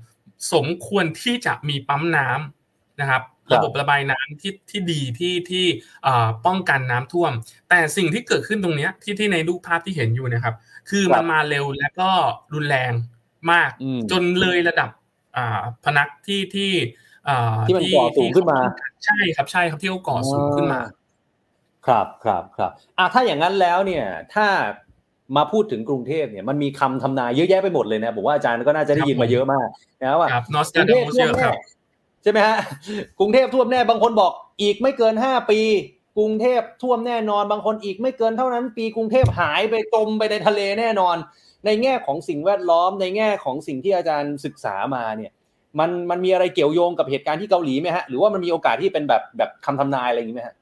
[0.54, 2.57] สมควรที่จะมีปั๊มน้ำ
[3.02, 5.66] นะครับครับระบบระบายน้ำที่ที่ดีที่ที่
[6.04, 7.32] เอ่อป้องกันน้ำท่วม
[7.70, 10.56] แต่สิ่งที่เกิดขึ้นตรงเนี้ยที่ที่ในรูปภาพที่เห็นอยู่นะครับ
[10.90, 12.10] คือมันมาเร็วและก็
[12.54, 12.92] รุนแรง
[13.52, 14.90] มากอืมจนเลยระดับ
[15.38, 16.72] อ่าพนักที่ที่
[17.28, 18.60] อ่าที่มันก่อสูงขึ้นมา
[19.06, 20.82] ใช่ครับใช่ครับที่เขาก่อสูงขึ้นมา
[21.88, 24.48] ครับครับครับอะถ้าอย่างนั้นแล้วเนี่ย ถ้า
[25.38, 29.68] มาพูดถึงกรุงเทพเนี่ยมันมีคำทำนายเยอะแยะไปหมดเลยนะผมว่าอาจารย์ก็น่าจะได้ยินมาเยอะมาก
[30.02, 32.58] นะว่าครับนอสกรุงดาเทพมูสท่วเยมอะคแน่รับใช่ไหมฮะ
[33.20, 35.60] กรุงเทพท่วมแน่บางคนบอกอีกไม่เกินห้าปี
[36.18, 41.18] กรุงเทพท่วมแน่นอน บางคนอีกไม่เกินเท่านั้น ปีกรุงเทพหายไปจมไปในทะเลแน่นอน
[41.66, 45.32] ในแง่ของสิ่งแวดล้อมในแง่ของสิ่งที่อาจารย์ศึกษามาเนี่ย
[45.80, 50.56] มันมันมีอะไรเกี่ยวโยงกับเหตุการณ์ที่เกาหลีไหมฮะหรือว่ามันมีโอกาสที่เป็นแบบแบบคำทำนายอะไรอย่างนี้ไหมฮะ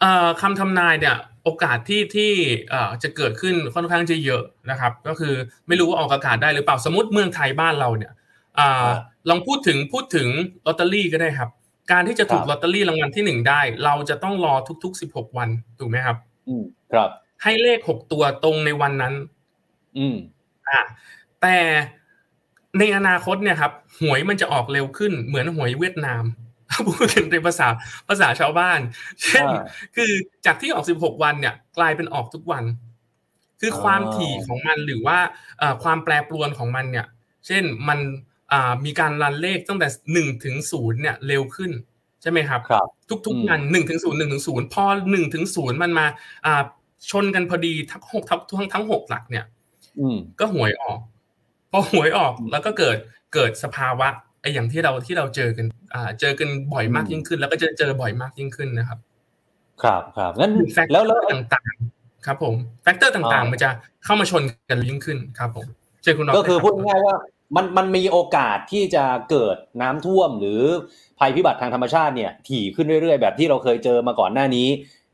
[0.00, 2.32] เอ่อคำทำนายเนี่ยโอกาสที่ที่
[2.70, 5.34] เอ่อจะเกิดขึ้นค่อนข้างจะเยอะนะครับ ก็คือ
[5.68, 8.12] ไม่รู้ว่าออกอากาศได้หรือเปล่าสมมติเมืองไทยบ้านเราเนี่ย
[8.58, 8.96] อ่าครับ
[9.28, 10.28] ลองพูดถึงพูดถึง
[10.66, 11.50] ลอตเตอรี่ก็ได้ครับ
[11.92, 14.54] การที่จะถูกครับลอตเตอรี่รางวัลที่หนึ่งได้ เราจะต้องรอ
[14.84, 15.48] ทุกๆ16วัน
[15.78, 16.16] ถูกไหมครับ
[16.48, 17.10] อืมครับ
[17.42, 19.14] ให้เลข6ตัวตรงในวันนั้น
[19.98, 20.16] อืม
[20.68, 20.80] อ่า
[21.42, 21.56] แต่
[22.78, 26.24] ในอนาคตเนี่ยครับ หวยมันจะออกเร็วขึ้นเหมือนหวยเวียดนาม
[26.86, 27.68] พูดกันในภาษา
[28.08, 28.80] ภาษาชาวบ้าน
[29.24, 29.62] เช่นอ่า
[29.96, 30.10] คือ
[30.46, 32.64] จากที่ออก 16 วันเนี่ย กลายเป็นออกทุกวัน
[33.60, 35.18] คือออความถี่ของมันหรือว่า
[35.58, 37.06] เอ่อความแปรปรวนของมันเนี่ย
[37.46, 38.27] เช่นมันอ่า
[38.84, 41.70] มีการรันเลขตั้งแต่หนึ่งถึงศูนย์เนี่ยเร็วขึ้น
[42.22, 46.06] ใช่ไหมครับครับ ทุกอืมๆวันหนึ่งถึงศูนย์หนึ่งถึงศูนย์พอหนึ่งถึงศูนย์มันมา
[46.46, 46.62] อ่า
[47.10, 49.44] ชนกันพอดีทั้งหกทั้งทั้งทั้งหกหลักเนี่ย
[50.00, 50.98] อืมก็หวยออก
[51.70, 52.98] พอหวยออกอืมแล้วก็เกิด
[53.34, 54.08] เกิดสภาวะ
[54.40, 58.98] ไอ้อย่างที่เราที่เราเจอกัน อ่า เจอกันบ่อยมากอืมยิ่งขึ้น แล้วก็จะเจอบ่อยมากยิ่งขึ้นนะครับ
[59.82, 63.70] ครับครับงั้น factor แล้วแล้วต่างๆ ครับ ผม factor ต่างอ่าๆมันจะ
[64.04, 65.66] เข้ามาชนกันยิ่งขึ้นครับ ผม
[66.02, 67.16] เชิญคุณน็อตก็คือเลยรับพูดง่ายๆว่า
[67.56, 70.62] มันมันมีโอกาสที่จะเกิดน้ำท่วมหรือ
[71.18, 74.68] ภัยพิบัติทางธรรมชาติเนี่ยถี่ขึ้นเรื่อยๆ แบบที่เราเคยเจอมาก่อนหน้านี้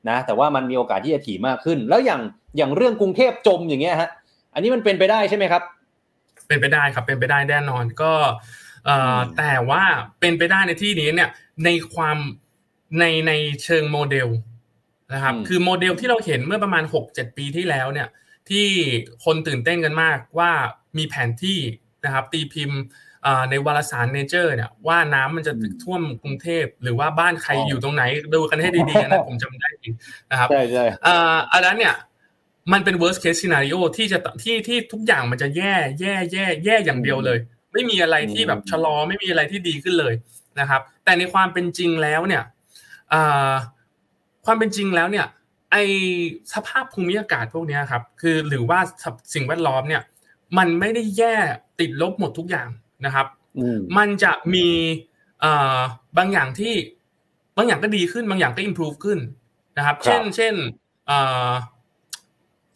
[0.09, 2.21] นะแต่ว่ามันมีโอกาสที่จะถี่มากขึ้น แล้วอย่าง
[2.57, 4.11] อย่างเรื่องกรุงเทพจมอย่างเงี้ยฮะ
[4.55, 5.63] อันนี้มันเป็นไปได้ใช่ไหมครับ
[6.49, 8.13] เป็นไปได้ครับเป็นไปได้แน่นอนก็
[8.87, 9.83] เอ่ออมแต่ว่า
[10.21, 11.31] เป็นไปได้ในที่นี้เนี่ย
[11.65, 12.17] ในความ
[12.99, 13.33] ในใน
[13.65, 14.29] เชิงโมเดล
[15.13, 18.09] นะครับคือโมเดลที่เราเห็นเมื่อประมาณ 6-7 ปีที่แล้วเนี่ย
[18.51, 18.67] ที่
[19.25, 20.51] คนตื่นเต้นกันมากว่า
[20.99, 21.59] มีแผนที่
[22.05, 22.81] นะครับตีพิมพ์
[23.27, 25.53] อ่าในวารสาร Nature เนี่ยว่าน้ำมันจะ
[25.83, 28.03] ท่วมกรุงเทพหรือว่าบ้านใครอยู่ตรงไหน
[28.35, 29.95] ดูกันให้ดีๆอันนะผมจำได้จริง
[30.31, 31.95] นะครับใช่ใช่อ่าอันนั้นเนี่ย
[32.73, 37.39] มันเป็น worst case scenario ที่จะที่ที่ทุกอย่างมันจะแย่แย่แย่แย่อย่างเดียวเลย
[37.73, 40.15] ไม่มีอะไรที่แบบชะลอไม่มีอะไรที่ดีขึ้นเลย
[40.61, 42.43] นะครับ แต่ในความเป็นจริงแล้วเนี่ย
[43.13, 43.53] อ่า
[44.47, 45.27] ความเป็นจริงแล้วเนี่ย
[45.73, 45.77] ไอ
[46.53, 48.79] สภาพภูมิอากาศพวกเนี้ยครับคือหรือว่า
[49.35, 50.03] สิ่งแวดล้อมเนี่ย
[50.59, 51.37] มันไม่ได้แย่
[51.81, 52.69] ติดลบหมดทุกอย่าง
[53.05, 53.27] นะครับ
[53.59, 54.67] อืมมันจะมี
[55.41, 55.81] เอ่อ
[56.19, 56.75] บางอย่างที่
[57.57, 59.19] บางอย่างก็ดีขึ้นบางอย่างก็ improve ขึ้น
[59.79, 60.55] นะครับครับเช่นเช่น
[61.07, 61.19] เอ่
[61.49, 61.51] อ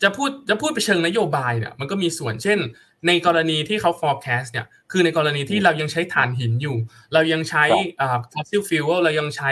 [0.02, 2.58] จะพูดจะพูดไปเชิงนโยบายเนี่ยมันก็มีส่วนเช่น
[3.06, 6.76] ในกรณีที่เขา forecast เนี่ยคือในกรณีที่เรายังใช้ถ่านหินอยู่
[7.12, 9.50] เรายังใช้ครับเอ่อ fossil fuel เรายังใช้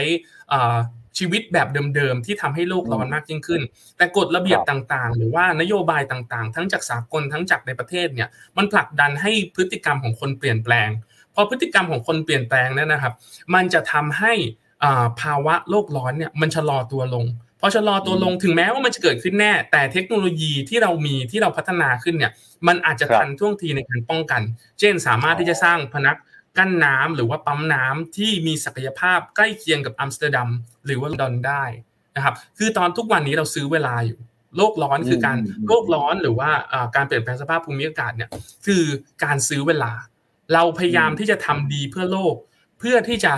[0.48, 0.76] เอ่อ
[1.18, 3.62] ชีวิตแบบเดิมๆที่ทำให้โลกร้อนมากยิ่งขึ้น
[3.96, 10.88] แต่กฎระเบียบครับต่างๆ หรือว่านโยบายต่างๆ ทั้งจากสากลทั้งจากในประเทศเนี่ยมันผลักดันให้พฤติกรรมของคนเปลี่ยนแปลง
[11.34, 13.14] พอพฤติกรรมของคนเปลี่ยนแปลงเนี่ยนะครับ
[13.54, 14.32] มันจะทำให้
[14.84, 17.24] อ่าภาวะโลกร้อนเนี่ยมันชะลอตัวลง
[17.60, 22.32] พอชะลอตัวลงถึงแม้ว่ามันจะเกิดขึ้นแน่ แต่เทคโนโลยีที่เรามีที่เราพัฒนาขึ้นเนี่ย
[22.66, 24.42] มันอาจจะครับทันท่วงทีในการป้องกัน
[24.80, 26.16] เช่น สามารถที่จะสร้างพนัง
[26.58, 30.48] กั้นน้ำหรือว่าปั๊มน้ำที่มีศักยภาพใกล้เคียงกับอัมสเตอร์ดัม
[30.86, 31.64] หรือว่าลอนดอนได้
[32.16, 34.18] นะครับ คือตอนทุกวันนี้เราซื้อเวลาอยู่
[34.56, 38.30] โลกร้อนคือการอืมโลกร้อนหรือว่าอ่าการเปลี่ยนแปลงสภาพภูมิอากาศเนี่ย
[38.66, 38.82] คือ
[39.24, 39.92] การซื้อเวลา
[40.54, 42.34] เราพยายามที่จะทำดีเพื่อโลก
[42.78, 43.32] เพื่อที่จะ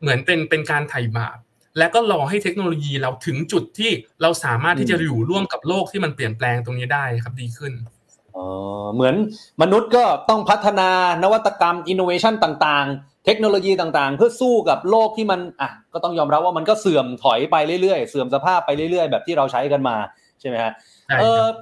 [0.00, 1.38] เหมือนเป็นเป็นการไถ่บาป
[1.78, 3.90] และก็รอให้เทคโนโลยีเราถึงจุดที่
[4.22, 7.72] เราสามารถที่จะอยู่ร่วมกับโลกที่มันเปลี่ยนแปลงตรงนี้ได้ครับดีขึ้น
[8.36, 8.46] อ๋อ
[8.94, 9.14] เหมือน
[9.62, 10.90] มนุษย์ก็ต้องพัฒนา
[11.22, 19.96] นวัตกรรมอินโนเวชันต่างๆ เทคโนโลยีต่างๆ เพื่อสู้กับโลกที่มันอะก็ต้องยอมรับว่ามันก็เสื่อมถอยไปเรื่อยๆ เสื่อมสภาพไปเรื่อยๆ แบบที่เราใช้กันมา
[20.40, 20.72] ใช่ไหมฮะ
[21.08, 21.54] ใช่เอคอรับ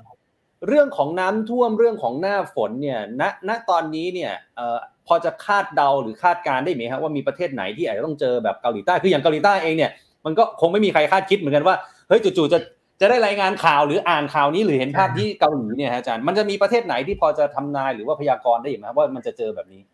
[0.68, 9.90] เรื่องของน้ำท่วมเรื่องของหน้าฝนเนี่ยณณตอนนี้เนี่ยเอ่อพอจะคาดเดาหรือคาดการณ์ได้ไหมครับว่ามีประเทศไหนที่อาจจะต้องเจอแบบเกาหลีใต้คืออย่างเกาหลีใต้เองเนี่ย
[10.24, 11.76] มันก็คงไม่มีใครคาดคิดเหมือนกันว่า
[12.08, 12.58] เฮ้ยจู่ๆจะ
[13.00, 19.89] จะได้รายงานข่าวหรืออ่านข่าวนี้หรือเห็นภาพที่เกาหลีเนี่ยฮะอาจารย์มันจะมีประเทศไหนที่พอจะทำนายหรือว่าพยากรณ์ได้ไหมครับว่ามันจะเจอแบบนี้เ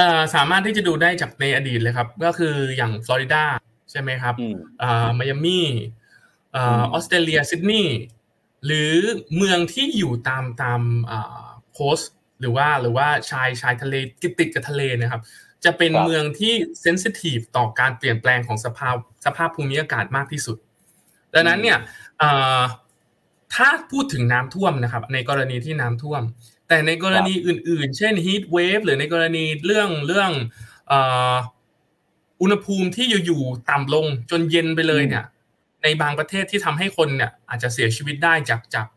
[0.00, 3.44] อ่อสามารถที่จะดูได้จากในอดีตเลยครับ ก็คืออย่างฟลอริดา
[3.90, 5.66] ใช่ไหมครับอืมอ่าไมอามี่
[6.56, 7.98] อ่าอืมออสเตรเลียซิดนีย์
[8.66, 8.92] หรือ
[9.36, 10.80] เมืองที่อยู่ตามตาม
[11.10, 12.00] อ่าโคส
[12.40, 15.22] หรือว่าหรือว่าชายชายทะเลติดติดกับทะเลนะครับ
[15.64, 20.56] จะเป็นครับเมืองที่เซนซิทีฟต่อการเปลี่ยนแปลงของสภาพสภาพภูมิอากาศมากที่สุด
[21.34, 21.78] ดังนั้นเนี่ย
[22.22, 22.60] อ่า
[23.54, 26.22] ถ้าพูดถึงน้ำท่วมนะครับ ในกรณีที่น้ำท่วม
[26.70, 30.30] แต่ในกรณีอื่น ๆ เช่น heat wave หรือในกรณีเรื่องเรื่อง
[30.88, 31.00] เอ่
[31.32, 31.34] อ
[32.40, 35.24] อุณหภูมิที่อยู่ๆต่ำลงจนเย็นไปเลยเนี่ย
[35.82, 38.88] ในบางประเทศที่ทำให้คนเนี่ยอาจจะเสียชีวิตได้จากจาก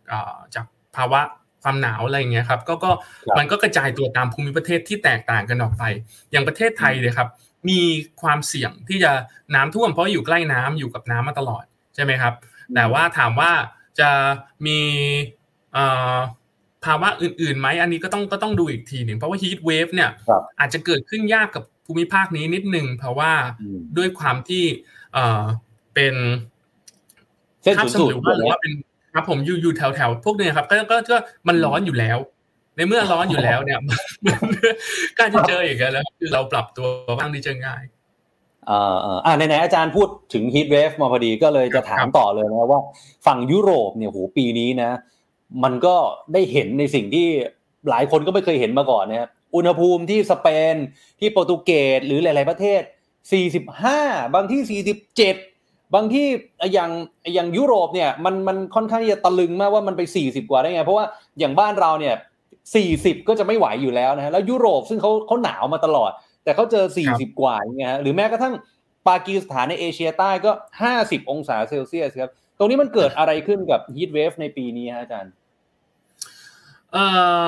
[0.55, 0.65] จาก
[0.95, 1.21] ภาวะ
[1.63, 2.91] ความหนาวอะไรอย่างเงี้ยครับก็ก็
[3.37, 5.83] มันก็กระจายตัวตามภูมิประเทศที่แตกต่างกันออกไป
[6.31, 7.29] อย่างประเทศไทยเลยครับ
[7.69, 7.79] มี
[8.21, 9.11] ความเสี่ยงที่จะ
[9.55, 11.63] น้ำท่วมเพราะอยู่ใกล้น้ำอยู่กับน้ำมาตลอด
[11.95, 12.33] ใช่ไหมครับ
[12.75, 13.51] แต่ว่าถามว่า
[13.99, 14.09] จะ
[14.65, 14.79] มี
[16.85, 20.09] ภาวะอื่นๆไหมอันนี้ก็ต้องก็ต้องดูอีกทีหนึ่งเพราะว่าฮีทเวฟเนี่ย
[20.59, 23.31] อาจจะเกิดขึ้นยากกับภูมิภาคนี้นิดนึงเพราะว่า
[23.97, 24.63] ด้วยความที่
[25.13, 25.43] เอ่อ
[25.95, 26.15] เป็น
[27.63, 28.73] เส้นศูนย์สูตรหรือว่าเป็น
[29.13, 31.17] ครับผมอยู่อยู่แถวแถวพวกเนี้ยครับก็ก็ก็
[31.47, 32.17] มันร้อนอยู่แล้ว
[32.75, 33.79] ในเมื่อร้อนอยู่แล้วเนี่ย
[35.19, 36.85] การจะเจออีกแล้วคือเราปรับตัว
[37.17, 37.83] บ้างดีจะง่าย
[38.69, 42.81] อ่าอ่าไหนๆอาจารย์พูดถึงฮีทเวฟมาพอดีก็เลยจะถามต่อเลยนะว่า
[43.25, 44.91] ฝั่งยุโรปเนี่ยโหปีนี้นะ
[45.63, 45.95] มันก็
[46.33, 47.27] ได้เห็นในสิ่งที่
[47.89, 50.75] หลายคนก็ไม่เคยเห็นมาก่อนนะครับอุณหภูมิที่สเปน
[51.19, 52.81] ที่โปรตุเกสหรือหลาย ๆประเทศ
[53.57, 56.27] 45 บางที่ 47 บางที่
[56.73, 56.91] อย่าง
[57.33, 61.05] อย่างยุโรปเนี่ยมันมันค่อนข้างที่จะตะลึงมากว่ามันไป 40 กว่าได้ไง เพราะว่า
[61.39, 62.15] อย่างบ้านเราเนี่ย
[62.71, 66.11] 40 ก็จะไม่ไหวอยู่แล้วนะฮะแล้วยุโรปซึ่งเขาเขาหนาวมาตลอด
[66.43, 68.53] แต่เขาเจอ 40 กว่าอย่างเงี้ยหรือแม้กระทั่ง
[69.07, 70.51] ปากีสถานในเอเชียใต้ก็
[70.91, 75.31] 50 องศาเซลเซียสครับตรงนี้มันเกิดอะไรขึ้นกับ heat wave ในปีนี้ฮะอาจารย์
[76.93, 77.05] เอ่
[77.45, 77.47] อ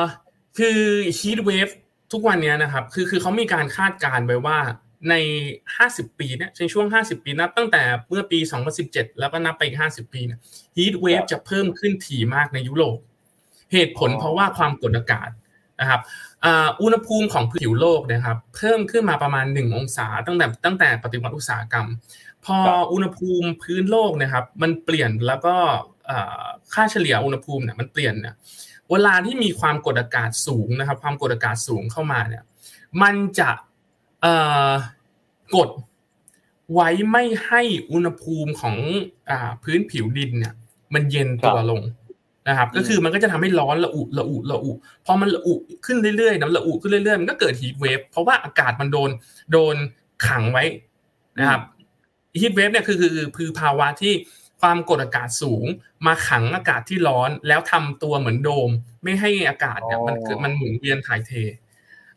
[0.57, 0.79] คือ
[1.19, 1.67] heat wave
[2.11, 4.59] ทุกวันนี้นะครับคือคือเขามีการคาดการณ์ไว้ว่า
[5.09, 5.15] ใน
[5.67, 8.39] 50 ปีเนี่ยในช่วง 50 ปีนับตั้งแต่เมื่อปี
[8.79, 10.39] 2017 แล้วก็นับไปอีก 50 ปีเนี่ย
[10.77, 12.97] heat wave จะเพิ่มขึ้นถี่มากในยุโรป
[13.73, 15.29] เหตุผลเพราะว่าความกดอากาศ
[15.79, 16.01] นะครับ
[16.81, 21.87] อุณหภูมิของผิวโลกนะครับ เพิ่มขึ้นมาประมาณ 1 องศาตั้งแต่ตั้งแต่ปฏิวัติอุตสาหกรรม
[22.45, 22.57] พอ
[22.93, 25.55] อุณหภูมิพื้นโลกนะครับ มันเปลี่ยนแล้วก็
[26.73, 28.35] ค่าเฉลี่ยอุณหภูมิเนี่ยมันเปลี่ยนเนี่ย
[28.91, 32.43] เวลาที่มีความกดอากาศสูงนะครับ ความกดอากาศสูงเข้ามาเนี่ย
[33.01, 33.49] มันจะ
[35.55, 35.69] กด
[36.73, 37.61] ไว้ไม่ให้
[37.91, 38.75] อุณหภูมิของ
[39.29, 39.31] อ
[39.63, 40.53] พื้นผิวดินเนี่ย
[40.93, 41.81] มันเย็นตัวลง
[42.47, 44.71] นะครับ ก็คือมันก็จะทำให้ร้อนระอุระอุระอุ
[45.05, 45.53] พอมันระอุ
[45.85, 49.09] ขึ้นเรื่อยๆน้ำระอุขึ้นเรื่อยๆมันก็เกิดฮีทเวฟเพราะว่าอากาศมันโดน
[49.51, 49.75] โดน
[50.27, 50.63] ขังไว้
[51.39, 51.61] นะครับ
[52.39, 54.13] ฮีทเวฟเนี่ยคือคือคือภาวะที่
[54.65, 55.65] ความกดอากาศสูง
[56.07, 58.69] มาขังอากาศที่ร้อน แล้วทำตัวเหมือนโดม
[59.03, 61.31] ไม่ให้อากาศเนี่ยมันเกิดมันหมุนเวียนถ่ายเท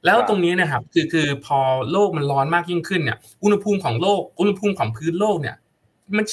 [0.05, 1.59] แล้วตรงนี้นะครับคือคือพอ
[1.93, 5.57] โลกมันร้อนมากยิ่งขึ้นเนี่ยอุณหภูมิของโลกอุณหภูมิของพื้นโลกเนี่ย
[6.17, 6.25] มัน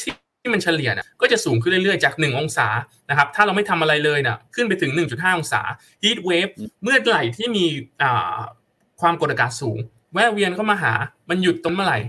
[0.42, 2.68] ที่มันเฉลี่ยเนี่ยก็จะสูงขึ้นเรื่อยๆจาก 1 องศา
[3.10, 5.62] นะครับถ้าเราไม่ทำอะไรเลยเนี่ยขึ้นไปถึง 1.5 องศา
[6.04, 6.52] heat wave
[6.84, 7.66] เมื่อไหร่ที่มี
[9.02, 9.78] ความกดอากาศสูง
[10.14, 10.94] แวะเวียนเข้ามาหา
[11.30, 12.00] มันหยุดตรงเมื่อไหร่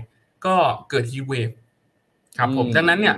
[0.45, 0.55] ก็
[0.89, 1.53] เกิด heat wave
[2.37, 3.15] ครับผมดังนั้นเนี่ย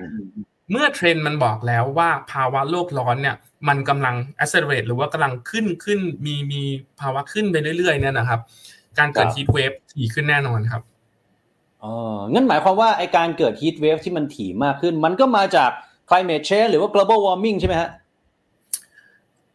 [0.72, 3.36] เมื่อเทรนด์มันบอกแล้วว่าภาวะโลกร้อนเนี่ย
[3.68, 6.62] มันกำลัง accelerate หรือว่ากำลังขึ้นขึ้นมีมี
[7.00, 8.40] ภาวะขึ้นไปเรื่อยๆเนี่ยนะครับ
[8.98, 10.82] การเกิด heat wave ถี่ขึ้นแน่นอนครับ
[11.84, 11.94] อ๋อ
[12.34, 15.72] งั้นหมายความว่าไอการเกิด heat wave ที่มันถี่มากขึ้น มันก็มาจาก
[16.10, 17.90] climate change หรือว่า global warming ใช่ไหมฮะ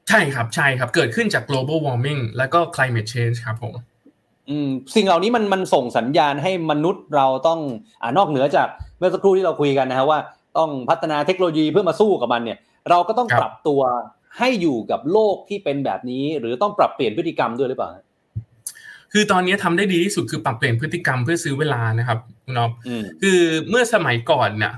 [0.09, 3.75] ใช่ครับใช่ครับเกิดขึ้นจาก global warming แล้วก็ climate change ครับผม
[4.49, 7.61] อืมสิ่งเหล่านี้มันมันส่งสัญญาณให้มนุษย์เราต้อง
[8.03, 10.19] อ่านอกเหนือจากเมื่อสักครู่ที่เราคุยกันนะฮะว่า
[10.59, 12.59] ต้องพัฒนาเทคโนโลยีเพื่อมาสู้กับมันเนี่ย
[12.91, 13.81] เราก็ต้องปรับตัว
[14.39, 17.91] ให้อยู่กับโลกที่เป็นแบบนี้ หรือต้องปรับเปลี่ยนพฤติกรรมด้วยหรือเปล่า
[19.13, 22.71] คือตอนนี้ทำได้ดีที่สุดคือปรับเปลี่ยนพฤติกรรมเพื่อซื้อเวลานะครับคุณอ๊อฟ
[23.23, 24.75] คือเมื่อสมัยก่อนเนี่ย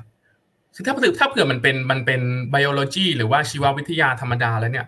[0.75, 2.21] คือถ้าเผื่อถ้าเผื่อมันเป็นมันเป็น
[2.51, 4.87] ไบโอโลจีหรือว่าชีววิทยาธรรมดาแล้วเนี่ย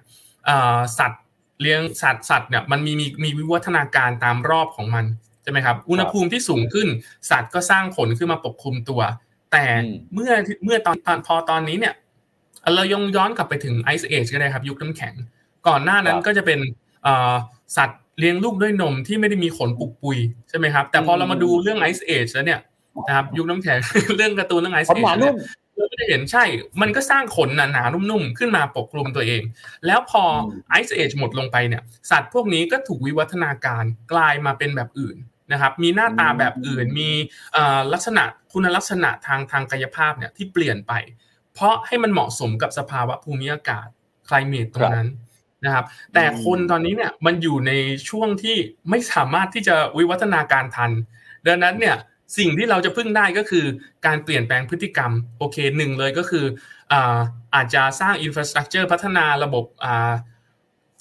[0.98, 1.22] สัตว์
[1.60, 5.04] เลี้ยงสัตว์สัตว์เนี่ยมันมีมีมีวิวัฒนาการตามรอบของมัน
[5.42, 6.88] ใช่ไหมครับ อุณหภูมิที่สูงขึ้น
[7.30, 9.00] สัตว์ก็สร้างขนขึ้นมาปกคลุมตัว
[9.52, 9.64] แต่
[10.14, 10.32] เมื่อ
[10.64, 11.94] เมื่อตอนตอนพอตอนนี้เนี่ย
[12.74, 15.14] เรายงย้อนกลับไปถึงไอซ์เอจก็ได้ครับ ยุคน้ำแข็ง
[15.68, 16.58] ก่อนหน้านั้นก็จะเป็น
[17.76, 20.18] สัตว์เลี้ยงลูกด้วยนมที่ไม่ได้มีขนปุกปุย
[20.48, 22.60] ใช่ไหมครับ แต่พอเรามาดูเรื่องไอซ์เอจแล้วเนี่ย
[23.08, 23.78] นะครับยุคน้ำแข็ง
[24.16, 25.34] เรื่องการ์ตูนเรื่องไอซ์เอจเนี่ย
[25.76, 26.44] เราก็จะเห็นใช่
[26.82, 29.42] มันก็สร้างขนหนาๆนุ่มๆ ขึ้นมาปกคลุมตัวเอง
[29.86, 30.22] แล้วพอ
[30.70, 35.16] ไอซ์เอจหมดลงไปเนี่ย สัตว์พวกนี้ก็ถูกวิวัฒนาการกลายมาเป็นแบบอื่น
[35.52, 37.10] นะครับมีหน้าตาแบบอื่นมี
[37.92, 40.92] ลักษณะคุณลักษณะทางทางกายภาพเนี่ยที่เปลี่ยนไป
[41.54, 43.88] เพราะให้มันเหมาะสมกับสภาวะภูมิอากาศ
[44.28, 45.08] คลายเมตตรงนั้น
[45.64, 45.84] นะครับ
[46.14, 47.72] แต่คนตอนนี้เนี่ยมันอยู่ใน
[48.08, 48.56] ช่วงที่
[48.90, 50.90] ไม่สามารถที่จะวิวัฒนาการทัน
[51.46, 51.96] ดังนั้นเนี่ย
[52.38, 53.64] สิ่งที่เราจะพึ่งได้ก็คือ
[54.06, 56.44] การเปลี่ยนแปลงพฤติกรรมโอเคหนึ่งเลยก็คือ
[56.92, 57.18] อา
[57.54, 59.64] อาจจะสร้างอินฟราสตรักเจอร์พัฒนาระบบ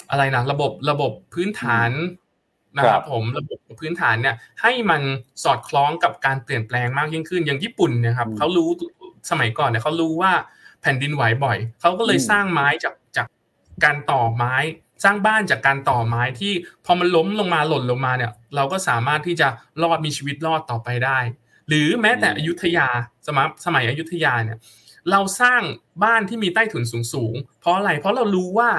[0.09, 1.89] อะไรนะระบบระบบพื้นฐาน
[2.77, 5.01] นะครับผมระบบพื้นฐานเนี่ยให้มัน
[5.43, 8.69] สอดคล้องกับการเปลี่ยนแปลงมากยิ่งขึ้น อย่างญี่ปุ่นเนี่ยครับเขารู้
[9.31, 10.31] สมัยก่อนเนี่ยเขารู้ว่า
[10.81, 13.27] แผ่นดินไหวบ่อยเขาก็เลยสร้างไม้จากจาก
[13.83, 14.55] การต่อไม้
[15.03, 16.53] สร้างบ้านจากการต่อไม้ที่
[16.85, 19.47] พอมันล้มลงมาหล่นลงมาเนี่ย เราก็สามารถที่จะ
[19.83, 21.19] รอดมีชีวิตรอดต่อไปได้
[21.67, 22.87] หรือแม้แต่อยุธยา
[23.27, 24.57] สมัยสมัยอยุธยาเนี่ย
[25.11, 25.61] เราสร้าง
[26.03, 28.69] บ้านที่มีใต้ถุนสูงๆเพราะอะไรเพราะเรารู้ว่า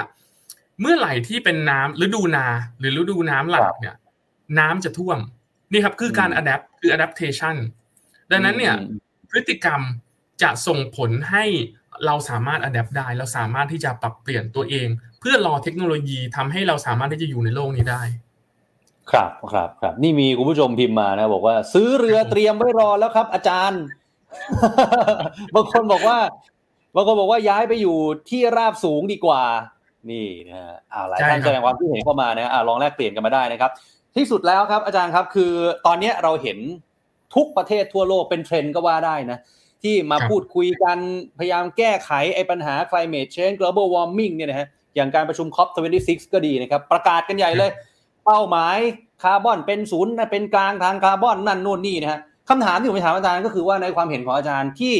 [0.80, 2.46] เมื่อไหร่ที่เป็นน้ำฤดูนา
[2.78, 3.96] หรือฤดูน้ำหลากเนี่ย
[4.58, 5.18] น้ำจะท่วม
[5.70, 7.56] นี่ครับคือการ adapt คือ adaptation
[8.30, 8.74] ดังนั้นเนี่ย
[9.30, 9.80] พฤติกรรม
[10.42, 11.44] จะส่งผลให้
[12.06, 14.88] เราสามารถ adapt ได้เราสามารถที่จะปรับเปลี่ยนตัวเอง
[15.20, 18.02] เพื่อรอเทคโนโลยีทำให้เราสามารถที่จะอยู่ในโลกนี้ได้
[19.10, 23.82] ครับครับครับนี่มีคุณผู้ชมพิมพ์มานะ บอกว่า ซื้อเรือเตรียมไว้รอแล้วครับ อาจารย์
[25.54, 26.18] บางคนบอกว่า
[26.94, 27.96] บางคนบอกว่าย้ายไปอยู่
[28.30, 29.42] ที่ราบสูงดีกว่า
[30.10, 33.70] นี่นะฮะอ่าหลายท่านใช่ครับแสดงความคิดเห็นเข้ามานะฮะอ่าลองแลกเปลี่ยนกันมาได้นะครับ
[34.16, 35.52] ที่สุดแล้วครับอาจารย์ครับคือ
[35.86, 36.58] ตอนเนี้ยเราเห็น
[37.34, 39.38] ทุกประเทศทั่วโลกเป็นเทรนด์ก็ว่าได้นะ
[39.82, 40.98] ที่มาพูดคุยกัน
[41.38, 47.70] พยายามแก้ไขไอ้ปัญหา climate change global warming เนี่ยนะฮะอย่างการประชุม COP26 ก็ดีนะครับ ประกาศกันใหญ่เลย
[48.24, 48.78] เป้าหมาย
[49.22, 54.94] คาร์บอนเป็นศูนย์นะเป็นกลางทางคาร์บอนนั่นนู่นนี่นะฮะคำถามที่ผมไปถามอาจารย์ก็คือว่าในความเห็นของอาจารย์ที่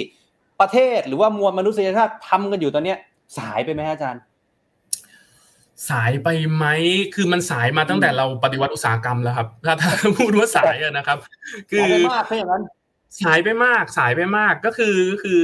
[0.60, 2.98] ประเทศหรือว่ามวลมนุษยชาติทำกันอยู่ตอนเนี้ย
[3.38, 4.20] สายไปไหมฮะอาจารย์
[5.90, 6.66] สายไปไหม
[7.14, 11.18] คือมันสายมาตั้งแต่เราปฏิวัติอุตสาหกรรมแล้วครับถ้าถ้าพูดว่าสายอะนะครับ
[11.70, 12.62] คืสายอไปมากถ้าอย่างนั้น
[13.22, 15.42] สายไปมากสายไปมากก็คือคือ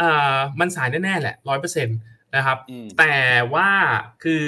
[0.00, 1.92] อ่ามันสายแน่ๆแหละร้อยเปอร์เซ็นต
[2.36, 3.16] นะครับอืมแต่
[3.54, 3.68] ว่า
[4.22, 4.42] คือ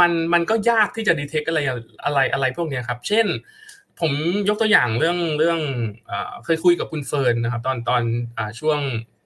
[0.00, 1.60] มันมันก็ยากที่จะดีเทคอะไร
[2.04, 3.26] อะไรอะไรพวกเนี้ยครับ เช่น
[4.00, 4.12] ผม
[4.48, 5.60] ยกตัวอย่างเรื่องเรื่อง
[6.06, 8.02] เอ่อเคยคุยกับคุณเฟิร์นนะครับ ตอนตอน
[8.38, 8.80] อ่าช่วง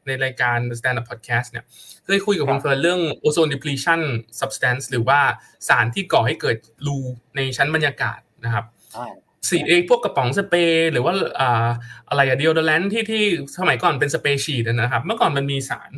[0.07, 1.64] ในรายการ Stand Up Podcast เนี่ย
[2.05, 4.00] เคยคุยกับคุณเฟิร์นเรื่อง ozone depletion
[4.40, 5.20] substance หรือว่า
[5.68, 6.96] สารที่ก่อให้เกิดรู
[7.36, 8.64] ในชั้นบรรยากาศนะครับ
[8.96, 9.12] อ่า
[9.50, 11.68] สีเอพวกกระป๋องสเปรย์หรือว่าอ่า
[12.09, 13.24] อะไรอะเดียดแลนที่ที่
[13.59, 15.90] สมัยก่อนเป็นสเปรย์ฉีดอะนะครับ เมื่อก่อนมันมีสาร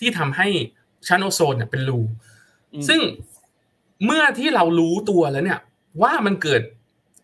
[0.00, 0.48] ที่ทำให้
[1.08, 2.00] ชั้นโอโซนเนี่ยเป็นรู
[2.74, 3.00] อืมซึ่ง
[4.04, 5.60] เมื่อที่เรารู้ตัวแล้วเนี่ย
[6.02, 6.62] ว่ามันเกิด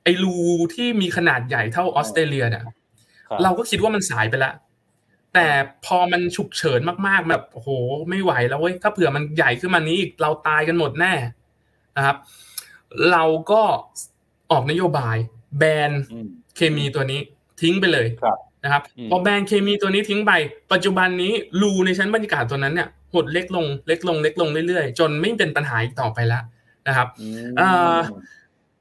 [0.04, 0.36] ไอ้รู
[0.74, 2.74] ที่มีขนาดใหญ่เท่าออสเตรเลียเนี่ยครับ
[3.42, 4.54] เราก็คิดว่ามันสายไปแล้ว
[5.34, 5.46] แต่
[5.86, 7.70] พอมันฉุกเฉินมากๆแบบโอ้โห
[8.10, 11.12] ไม่ไหวแล้วเว้ยถ้าเผื่อมันใหญ่ขึ้นมานี้อีกเราตายกันหมดแน่
[11.96, 12.16] นะครับ
[13.12, 13.62] เราก็
[14.50, 15.16] ออกนโยบาย
[15.58, 17.20] แบนอืมเคมีตัวนี้
[17.60, 20.32] ทิ้งไปเลยครับนะครับอืมพอแบนเคมีตัวนี้ทิ้งไป
[20.72, 26.42] ปัจจุบันนี้รูในชั้นบรรยากาศตัวนั้นเนี่ยหดเล็กลงเล็กลงเล็กลงเรื่อยๆ จนไม่เป็นปัญหาอีกต่อไปแล้ว
[26.88, 27.98] นะครับอืมอ่า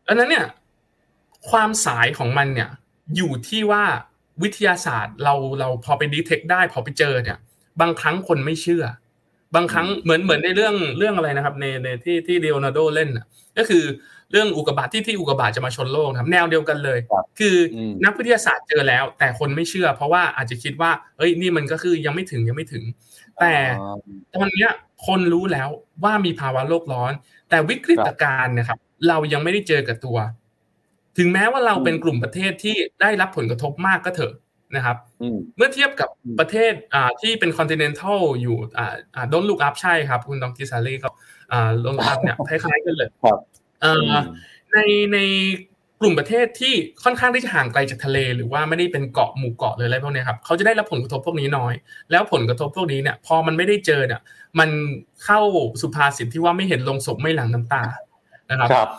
[0.07, 0.45] อันนั้นเนี่ย
[1.49, 2.69] ความสายของมันเนี่ย
[3.15, 3.83] อยู่ที่ว่า
[4.43, 7.37] วิทยาศาสตร์เราเราพอไปดีเทคได้พอไปเจอเนี่ย
[7.81, 8.85] บางครั้งคนไม่เชื่อ
[9.55, 13.25] บางครั้งเหมือนเหมือนในเรื่องเรื่องอะไรนะครับ ในในที่ที่เลโอนาร์โดเล่นน่ะ
[13.57, 13.83] ก็คือ
[14.31, 22.83] เรื่องอุกกาบาตที่ที่อุกกาบาตจะมาชนโลกนะครับแนวเดียวกันเลยครับคืออมนักวิทยาศาสตร์เจอแล้ว แต่คนไม่เชื่อ เพราะว่าอาจจะคิดว่าเอ้ยนี่มันก็คือยังไม่ถึงยังไม่ถึง
[23.39, 23.95] แต่อ๋อ
[24.35, 24.71] ตอนเนี้ย
[25.07, 25.69] คนรู้แล้ว
[26.03, 27.11] ว่ามีภาวะโลกร้อน
[27.49, 28.77] แต่วิกฤตการณ์นะครับ
[29.07, 30.17] เรายังไม่ได้เจอกับตัว
[31.17, 34.33] ถึงแม้ว่าเราเป็นกลุ่มประเทศที่ได้รับผลกระทบมากก็เถอะ
[34.75, 41.11] นะครับอืมเมื่อเทียบกับอืมประเทศอ่าที่เป็น continental อยู่อ่าอ่า Don't Look Up ใช่ครับ คุณดองกิซารีเขา
[41.51, 43.37] อ่า Don't Look Up เนี่ยคล้ายๆกันเลยครับ
[43.81, 44.23] เอ่อือม
[44.73, 44.77] ใน
[45.13, 45.17] ใน
[46.01, 51.73] กลุ่มประเทศที่ค่อนข้างที่จะห่างไกลจากทะเล หรือว่าไม่ได้เป็นเกาะหมู่เกาะหรืออะไรพวกเนี้ยครับเขาจะได้รับผลกระทบพวกนี้น้อย
[52.11, 54.21] แล้วผลกระทบพวกนี้เนี่ย พอมันไม่ได้เจอเนี่ย
[54.59, 54.69] มัน
[55.25, 55.39] เข้า
[55.81, 57.83] สุภาษิตที่ว่าไม่เห็นลงศพไม่หลั่งน้ำตา
[58.49, 58.89] นะครับครับ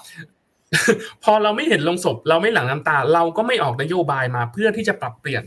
[1.25, 5.45] พอเราไม่เห็นลงศพ เราไม่หลั่งน้ำตา เราก็ไม่ออกนโยบายมาเพื่อที่จะปรับเปลี่ยน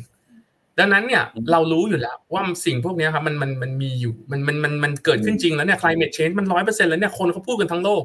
[0.79, 8.03] ดังนั้นเนี่ยอืมเรารู้อยู่แล้วว่าสิ่งพวกเนี้ยครับมันมันมันมีอยู่มันมันมันมันเกิดขึ้นจริงแล้วเนี่ย climate change มันร้อยเปอร์เซ็นต์แล้วเนี่ยคนเขาพูดกันทั้งโลก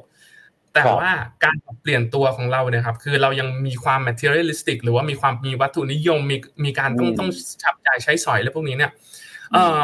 [0.73, 1.13] แต่ครับว่า
[1.45, 7.31] การปรับเปลี่ยนตัวของเราเนี่ยครับ คือเรายังมีความ materialistic หรือว่ามีความมีวัตถุนิยมมีมีการต้องอืมต้อง
[7.63, 8.91] จับจ่ายใช้สอยและพวกนี้เนี่ย
[9.53, 9.83] เอ่อ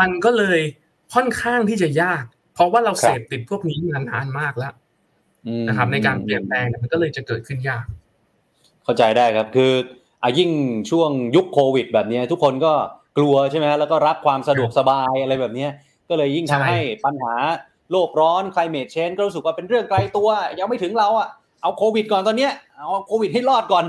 [0.00, 0.60] มันก็เลย
[1.14, 2.24] ค่อนข้างที่จะยาก
[2.54, 4.85] เพราะว่าเราครับเสพติดพวกนี้มานานมากแล้วอืม
[5.68, 7.84] นะครับ ในการเปลี่ยนแปลงเนี่ยมันก็เลยจะเกิดขึ้นยาก
[8.84, 9.72] เข้าใจได้ครับคือ
[10.22, 10.50] อายิ่ง
[10.90, 12.72] ช่วงยุคโควิด แบบเนี้ยทุกคนก็
[13.18, 15.70] กลัวใช่ไหมฮะแล้วก็รักความสะดวกสบายอะไรแบบเนี้ย
[16.08, 17.34] ก็เลยยิ่งทำใช่ให้ปัญหา
[17.92, 20.28] โลกร้อน climate change ก็รู้สึกว่าเป็นเรื่องไกลตัว
[20.58, 21.28] ยังไม่ถึงเราอะ
[21.62, 23.84] เอาโควิดก่อนตอนเนี้ยเอาโควิดให้รอดก่อน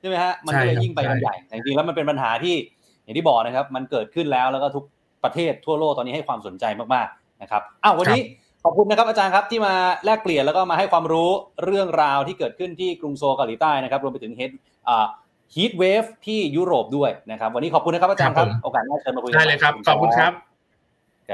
[0.00, 2.54] ใช่ไหมฮะมันก็เลยยิ่งไปกันใหญ่แต่จริงๆแล้วมันเป็นปัญหาที่
[3.02, 4.84] อย่างที่บอกนะครับ มันเกิดขึ้นแล้วแล้วก็ทุก
[5.24, 8.20] ประเทศทั่วโลกตอนนี้ให้ความสนใจมากๆนะครับอ้าววันนี้
[8.64, 11.30] ขอบคุณนะครับอาจารย์ครับที่มาแลกเปลี่ยนแล้วก็มาให้ความรู้
[11.64, 14.50] เรื่องราวที่เกิดขึ้นที่กรุงโซลเกาหลีใต้นะครับรวมไปถึงเฮด
[14.88, 15.06] อ่า
[15.54, 20.32] ฮีทเวฟที่ยุโรปด้วยนะครับวันนี้ขอบคุณนะครับอาจารย์ครับครับผมโอกาสหน้าเชิญมาคุยกัได้เลยครับขอบคุณครับ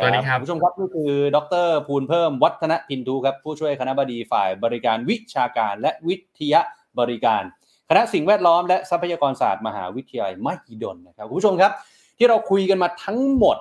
[0.03, 6.61] สวัสดีครับณผู้ชมครับนี่คือ ดรภูลเพิ่มวัฒนพินทุครับผู้ช่วยคณะบดีฝ่ายบริการวิชาการและวิทยา
[6.99, 7.43] บริการ
[7.89, 11.73] คณะสิ่งแวดล้อมและทรัพยากรศาสตร์มหาวิทยาลัยมหิดลนะครับคุณผู้ชมครับ
[12.19, 13.57] ที่เราคุยกันมาทั้งหมด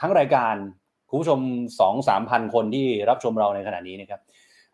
[0.00, 0.54] ทั้งรายการ
[1.08, 1.40] คุณผู้ชม
[1.80, 4.20] สองสามพันคนที่รับชมเราในขณะนี้นะครับ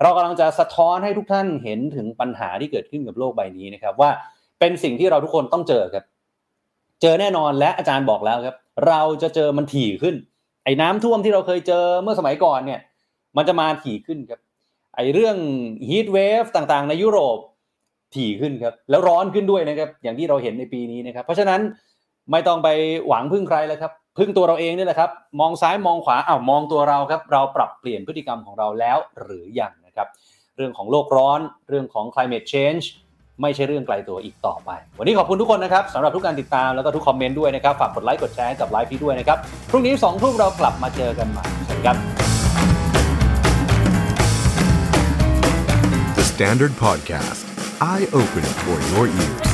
[0.03, 4.11] เรากำลังจะสะท้อนให้ทุกท่านเห็นถึงปัญหาที่เกิดขึ้นกับโลกใบนี้นะครับ ว่า
[4.61, 6.05] เป็นสิ่งที่เราทุกคนต้องเจอครับ
[7.03, 8.57] เจอแน่นอนและอาจารย์บอกแล้วครับ
[8.89, 10.14] เราจะเจอมันถี่ขึ้น
[10.64, 12.80] ไอ้น้ำท่วมที่เราเคยเจอเมื่อสมัยก่อนเนี่ย
[13.37, 14.41] มันจะมาถี่ขึ้นครับ
[14.97, 15.37] ไอ้เรื่อง
[15.89, 17.39] ฮีทเวฟต่างๆ ในยุโรป
[18.14, 21.61] ถี่ขึ้นครับแล้วร้อนขึ้นด้วยนะครับอย่างที่เราเห็นในปีนี้นะครับ เพราะฉะนั้น
[22.30, 22.68] ไม่ต้องไป
[23.09, 25.11] หวังพึ่งใครแล้วครับ พึ่งตัวเราเองนี่แหละครับ
[25.41, 30.09] มองซ้ายมองขวาอ้าวมองตัวเราครับ เราปรับเปลี่ยนพฤติกรรมของเราแล้วหรือยังนะครับ
[30.57, 32.85] เรื่องของโลกร้อน เรื่องของ climate change
[33.43, 39.39] ไม่ใช่เรื่องไกลตัวอีกต่อไป วันนี้ขอบคุณทุกคนนะครับสำหรับทุกการติดตามแล้วก็ทุกคอมเมนต์ด้วยนะครับ ฝากกดไลค์กดแชร์กับไลฟ์นี้ด้วยนะครับ
[39.71, 41.97] พรุ่งนี้2ทุ่มเรากลับมาเจอกันใหม่สวัสดีครับ
[46.19, 47.43] The Standard Podcast,
[47.93, 49.54] eye Open for your ears.